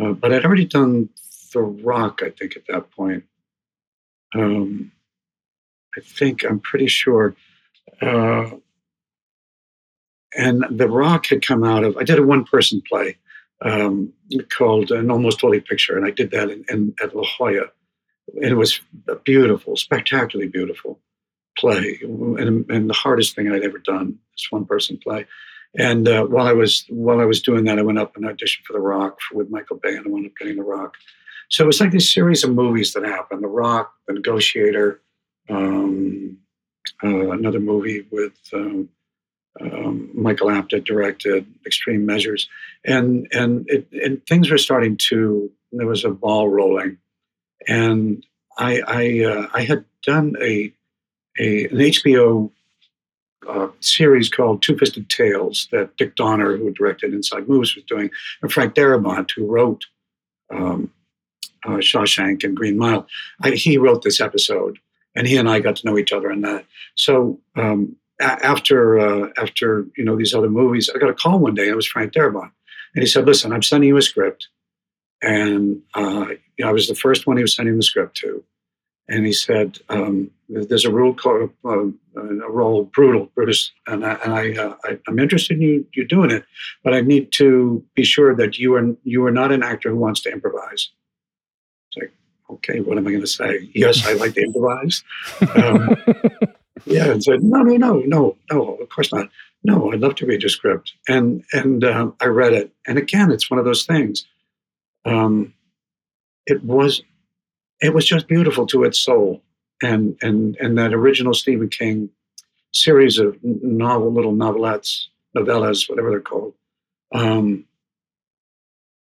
[0.00, 1.08] Uh, but I'd already done
[1.52, 3.24] The Rock, I think, at that point.
[4.34, 4.92] Um,
[5.96, 7.34] I think, I'm pretty sure.
[8.00, 8.50] Uh,
[10.36, 13.18] and The Rock had come out of, I did a one person play
[13.62, 14.12] um,
[14.56, 17.66] called An Almost Holy Picture, and I did that in, in, at La Jolla.
[18.36, 21.00] And it was a beautiful, spectacularly beautiful
[21.58, 25.26] play, and, and the hardest thing I'd ever done, this one person play.
[25.78, 28.64] And uh, while I was while I was doing that, I went up and auditioned
[28.66, 30.94] for The Rock with Michael Bay, and I wound up getting The Rock.
[31.48, 35.00] So it was like this series of movies that happened: The Rock, The Negotiator,
[35.48, 36.38] um,
[37.04, 38.88] uh, another movie with um,
[39.60, 42.48] um, Michael Apted directed, Extreme Measures,
[42.84, 45.50] and and it, and things were starting to.
[45.72, 46.98] There was a ball rolling,
[47.68, 48.24] and
[48.58, 50.72] I I, uh, I had done a,
[51.38, 52.50] a an HBO
[53.48, 58.10] uh, series called Two Fisted Tales that Dick Donner, who directed Inside Moves, was doing,
[58.42, 59.84] and Frank Darabont, who wrote
[60.50, 60.90] um,
[61.64, 63.06] uh, Shawshank and Green Mile.
[63.42, 64.78] I, he wrote this episode,
[65.14, 66.64] and he and I got to know each other in that.
[66.96, 71.38] So um, a- after uh, after you know these other movies, I got a call
[71.38, 72.50] one day, and it was Frank Darabont,
[72.94, 74.48] and he said, "Listen, I'm sending you a script."
[75.22, 76.26] And uh,
[76.56, 78.42] you know, I was the first one he was sending the script to
[79.10, 84.12] and he said, um, "There's a rule called uh, a role brutal, Brutus, and I,
[84.24, 86.44] and I, uh, I am interested in you you doing it,
[86.84, 89.96] but I need to be sure that you are you are not an actor who
[89.96, 90.90] wants to improvise."
[91.88, 92.12] It's like,
[92.50, 93.68] okay, what am I going to say?
[93.74, 95.02] Yes, I like to improvise.
[95.56, 95.96] Um,
[96.86, 99.28] yeah, and said, no, no, no, no, no, of course not.
[99.64, 103.32] No, I'd love to read your script, and and um, I read it, and again,
[103.32, 104.24] it's one of those things.
[105.04, 105.52] Um,
[106.46, 107.02] it was
[107.80, 109.42] it was just beautiful to its soul.
[109.82, 112.10] And and and that original Stephen King
[112.72, 116.54] series of novel little novelettes, novellas, whatever they're called.
[117.12, 117.64] Um,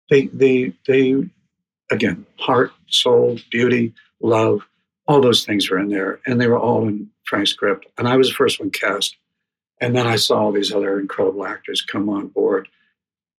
[0.10, 1.16] they they they
[1.92, 4.62] again, heart, soul, beauty, love,
[5.08, 7.88] all those things were in there, and they were all in Frank's script.
[7.98, 9.16] And I was the first one cast.
[9.80, 12.68] And then I saw all these other incredible actors come on board.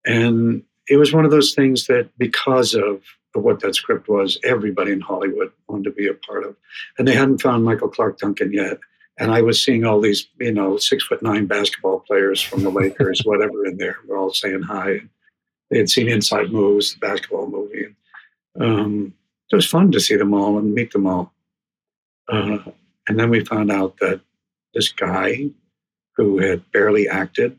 [0.06, 3.02] And it was one of those things that because of
[3.38, 6.56] of what that script was, everybody in Hollywood wanted to be a part of.
[6.98, 8.78] And they hadn't found Michael Clarke Duncan yet.
[9.18, 12.70] And I was seeing all these, you know, six foot nine basketball players from the
[12.70, 13.96] Lakers, whatever, in there.
[14.06, 15.00] We're all saying hi.
[15.70, 17.94] They had seen Inside Moves, the basketball movie.
[18.60, 19.14] Um,
[19.50, 21.32] it was fun to see them all and meet them all.
[22.28, 22.58] Uh,
[23.08, 24.20] and then we found out that
[24.74, 25.50] this guy
[26.16, 27.58] who had barely acted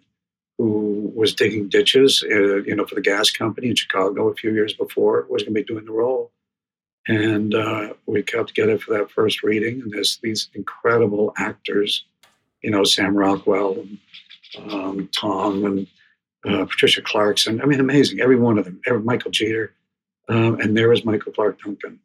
[0.60, 4.54] who was digging ditches, uh, you know, for the gas company in Chicago a few
[4.54, 6.34] years before, was going to be doing the role.
[7.08, 12.04] And uh, we got together for that first reading, and there's these incredible actors,
[12.62, 15.88] you know, Sam Rockwell, and, um, Tom, and
[16.46, 17.62] uh, Patricia Clarkson.
[17.62, 18.82] I mean, amazing, every one of them.
[18.86, 19.74] Every, Michael Jeter,
[20.28, 22.00] um, and there was Michael Clarke Duncan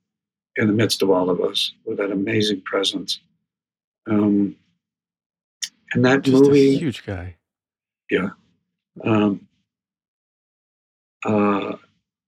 [0.55, 3.19] in the midst of all of us with that amazing presence.
[4.09, 4.55] Um,
[5.93, 7.35] and that Just movie, a huge guy.
[8.11, 8.31] yeah,
[9.03, 9.49] um,
[11.25, 11.77] uh,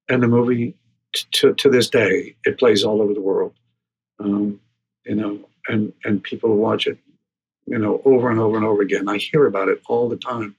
[0.09, 0.75] and the movie,
[1.15, 3.55] t- to to this day, it plays all over the world.
[4.19, 4.61] Um,
[5.05, 6.99] you know, and and people watch it,
[7.67, 9.09] you know, over and over and over again.
[9.09, 10.57] I hear about it all the time,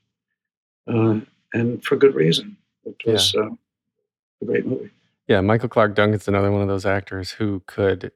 [0.87, 1.19] uh,
[1.53, 2.57] and for good reason.
[2.85, 3.49] It was uh,
[4.41, 4.91] a great movie.
[5.27, 8.11] Yeah, Michael Clarke Duncan's another one of those actors who could,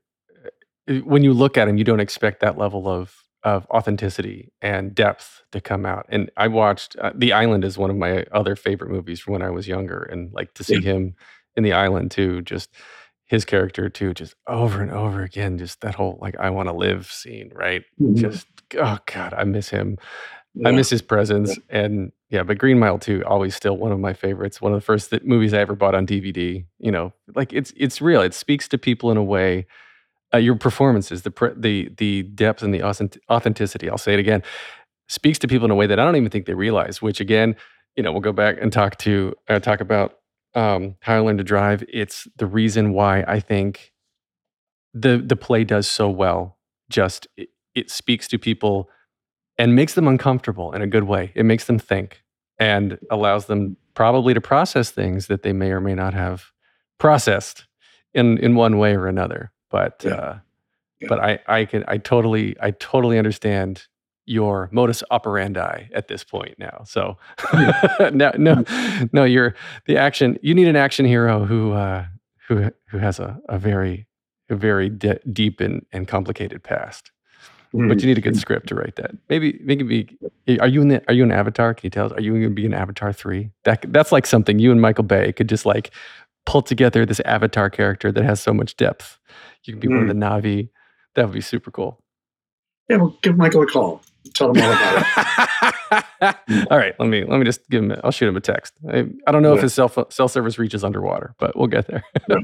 [0.89, 4.93] uh, when you look at him, you don't expect that level of of authenticity and
[4.93, 6.05] depth to come out.
[6.09, 9.41] And I watched uh, The Island is one of my other favorite movies from when
[9.41, 10.91] I was younger, and like to see Yeah.
[10.93, 11.15] him
[11.55, 12.69] in The Island too, just
[13.25, 16.73] his character too, just over and over again, just that whole like I want to
[16.75, 17.83] live scene, right?
[17.99, 18.15] Mhm.
[18.15, 19.97] Just oh god, I miss him.
[20.65, 24.11] I miss his presence, and yeah, but Green Mile too, always still one of my
[24.11, 24.61] favorites.
[24.61, 26.65] One of the first th- movies I ever bought on DVD.
[26.77, 28.21] You know, like it's it's real.
[28.21, 29.65] It speaks to people in a way.
[30.33, 33.89] Uh, your performances, the the the depth and the authenticity.
[33.89, 34.43] I'll say it again.
[35.07, 37.01] Speaks to people in a way that I don't even think they realize.
[37.01, 37.55] Which again,
[37.95, 40.19] you know, we'll go back and talk to uh, talk about
[40.55, 41.83] um, how I learned to drive.
[41.91, 43.93] It's the reason why I think
[44.93, 46.57] the the play does so well.
[46.89, 48.89] Just it, it speaks to people
[49.57, 51.31] and makes them uncomfortable in a good way.
[51.35, 52.23] It makes them think
[52.57, 56.51] and allows them probably to process things that they may or may not have
[56.99, 57.65] processed
[58.13, 59.51] in in one way or another.
[59.71, 60.11] But Yeah.
[60.13, 60.37] uh,
[60.99, 61.07] Yeah.
[61.09, 63.87] but I I can I totally I totally understand
[64.25, 66.83] your modus operandi at this point now.
[66.85, 67.17] So
[68.13, 68.63] no no
[69.11, 69.55] no you're
[69.87, 72.05] the action you need an action hero who uh
[72.47, 74.07] who who has a, a very
[74.49, 77.11] a very de- deep and, and complicated past.
[77.71, 77.87] Hmm.
[77.87, 79.11] But you need a good script to write that.
[79.29, 79.83] Maybe maybe
[80.45, 80.57] be.
[80.59, 81.73] Are you in the, Are you an Avatar?
[81.73, 82.11] Can you tell us?
[82.11, 83.49] Are you going to be in Avatar three?
[83.63, 85.91] That that's like something you and Michael Bay could just like
[86.45, 89.19] pull together this Avatar character that has so much depth.
[89.65, 90.69] You can be one of the Na'vi.
[91.15, 92.01] That would be super cool.
[92.89, 94.01] Yeah, well, give Michael a call.
[94.33, 95.05] Tell him all about
[96.21, 96.67] it.
[96.71, 97.91] all right, let me let me just give him.
[97.91, 98.73] A, I'll shoot him a text.
[98.87, 102.03] I, I don't know if his cell cell service reaches underwater, but we'll get there.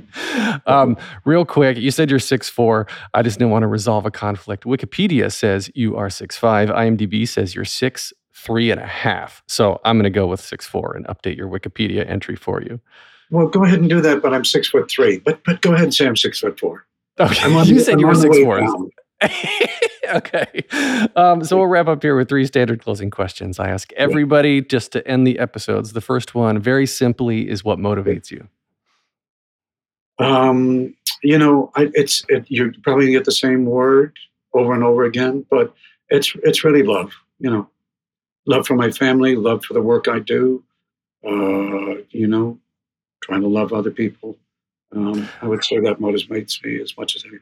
[0.65, 2.87] um, real quick, you said you're six four.
[3.13, 4.63] I just didn't want to resolve a conflict.
[4.63, 6.69] Wikipedia says you are six five.
[6.69, 9.43] IMDb says you're six three and a half.
[9.47, 12.79] So I'm going to go with six four and update your Wikipedia entry for you.
[13.29, 15.19] Well, go ahead and do that, but I'm six foot three.
[15.19, 16.85] But but go ahead and say I'm six foot four.
[17.19, 18.61] Okay, I'm on you said I'm you were six four.
[20.15, 20.63] okay.
[21.15, 23.59] Um, so we'll wrap up here with three standard closing questions.
[23.59, 25.93] I ask everybody just to end the episodes.
[25.93, 28.47] The first one, very simply, is what motivates you.
[30.19, 34.17] Um, you know, I, it's it, you're probably gonna get the same word
[34.53, 35.73] over and over again, but
[36.09, 37.11] it's it's really love.
[37.39, 37.69] You know,
[38.45, 40.63] love for my family, love for the work I do.
[41.25, 42.59] Uh, you know,
[43.21, 44.37] trying to love other people.
[44.95, 47.41] Um, I would say that motivates me as much as anything.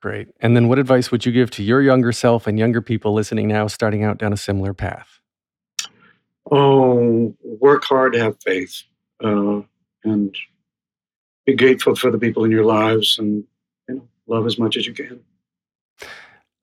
[0.00, 0.28] Great.
[0.40, 3.48] And then, what advice would you give to your younger self and younger people listening
[3.48, 5.20] now, starting out down a similar path?
[6.50, 8.82] Oh, work hard, have faith,
[9.22, 9.62] uh,
[10.04, 10.36] and
[11.46, 13.44] be grateful for the people in your lives, and
[13.88, 15.20] you know, love as much as you can.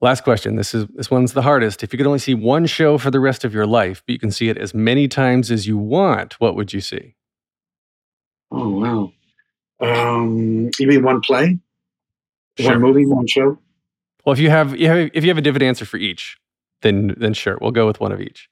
[0.02, 0.56] Last question.
[0.56, 1.84] This is this one's the hardest.
[1.84, 4.20] If you could only see one show for the rest of your life, but you
[4.20, 7.16] can see it as many times as you want, what would you see?
[8.52, 9.14] Oh wow!
[9.80, 11.60] Um, you mean one play,
[12.60, 12.72] Sure.
[12.72, 13.58] one movie, one show?
[14.26, 16.38] Well, if you have, you have if you have a different answer for each,
[16.82, 18.50] then then sure, we'll go with one of each.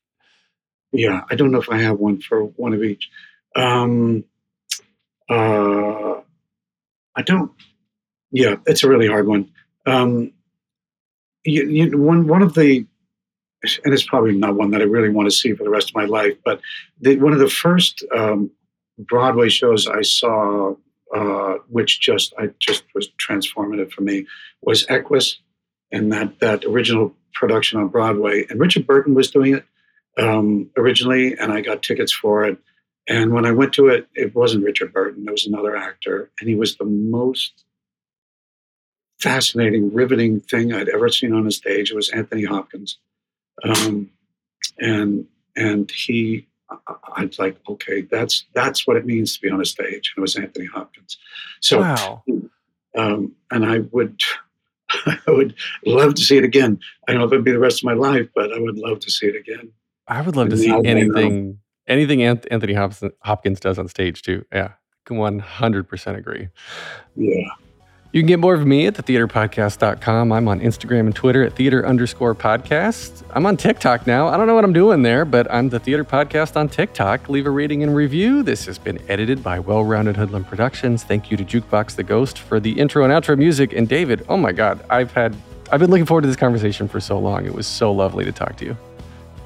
[0.92, 3.10] Yeah, I don't know if I have one for one of each.
[3.56, 4.24] Um,
[5.30, 6.16] uh,
[7.16, 7.52] I don't.
[8.32, 9.52] Yeah, it's a really hard one.
[9.86, 10.32] Um,
[11.44, 12.86] you, you, one one of the,
[13.84, 15.96] and it's probably not one that I really want to see for the rest of
[15.96, 16.62] my life, but
[17.02, 18.50] the, one of the first um,
[19.00, 20.76] Broadway shows I saw,
[21.16, 24.28] uh, which just I just was transformative for me,
[24.62, 25.40] was Equus,
[25.92, 29.66] and that that original production on Broadway, and Richard Burton was doing it
[30.18, 32.58] um, originally, and I got tickets for it.
[33.08, 36.50] And when I went to it, it wasn't Richard Burton; it was another actor, and
[36.50, 37.66] he was the most
[39.20, 41.92] fascinating, riveting thing I'd ever seen on a stage.
[41.92, 42.98] It was Anthony Hopkins,
[43.64, 44.12] um,
[44.78, 45.26] and
[45.56, 46.48] and he,
[46.88, 50.14] I- was like, okay, that's that's what it means to be on a stage.
[50.16, 51.18] And it was Anthony Hopkins.
[51.60, 52.24] So, wow.
[52.98, 54.20] um, and I would.
[55.06, 55.54] I would
[55.86, 56.80] love to see it again.
[57.08, 59.00] I don't know if it'd be the rest of my life, but I would love
[59.02, 59.72] to see it again.
[60.08, 61.60] I would love to see anything
[61.90, 64.46] anything Anthony Hopkins, Hopkins does on stage too.
[64.52, 64.74] Yeah,
[65.06, 66.50] can one hundred percent agree.
[67.16, 67.50] Yeah.
[68.12, 70.32] You can get more of me at thetheaterpodcast.com.
[70.32, 73.24] I'm on Instagram and Twitter at theater underscore podcast.
[73.30, 74.28] I'm on TikTok now.
[74.28, 77.30] I don't know what I'm doing there, but I'm the Theater Podcast on TikTok.
[77.30, 78.42] Leave a rating and review.
[78.42, 81.04] This has been edited by Well Rounded Hoodlum Productions.
[81.04, 83.74] Thank you to Jukebox the Ghost for the intro and outro music.
[83.74, 85.36] And David, oh my God, I've had
[85.72, 87.46] I've been looking forward to this conversation for so long.
[87.46, 88.76] It was so lovely to talk to you.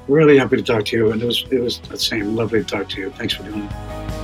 [0.08, 2.34] Really happy to talk to you, and it was it was the same.
[2.34, 3.10] Lovely to talk to you.
[3.10, 4.23] Thanks for doing it.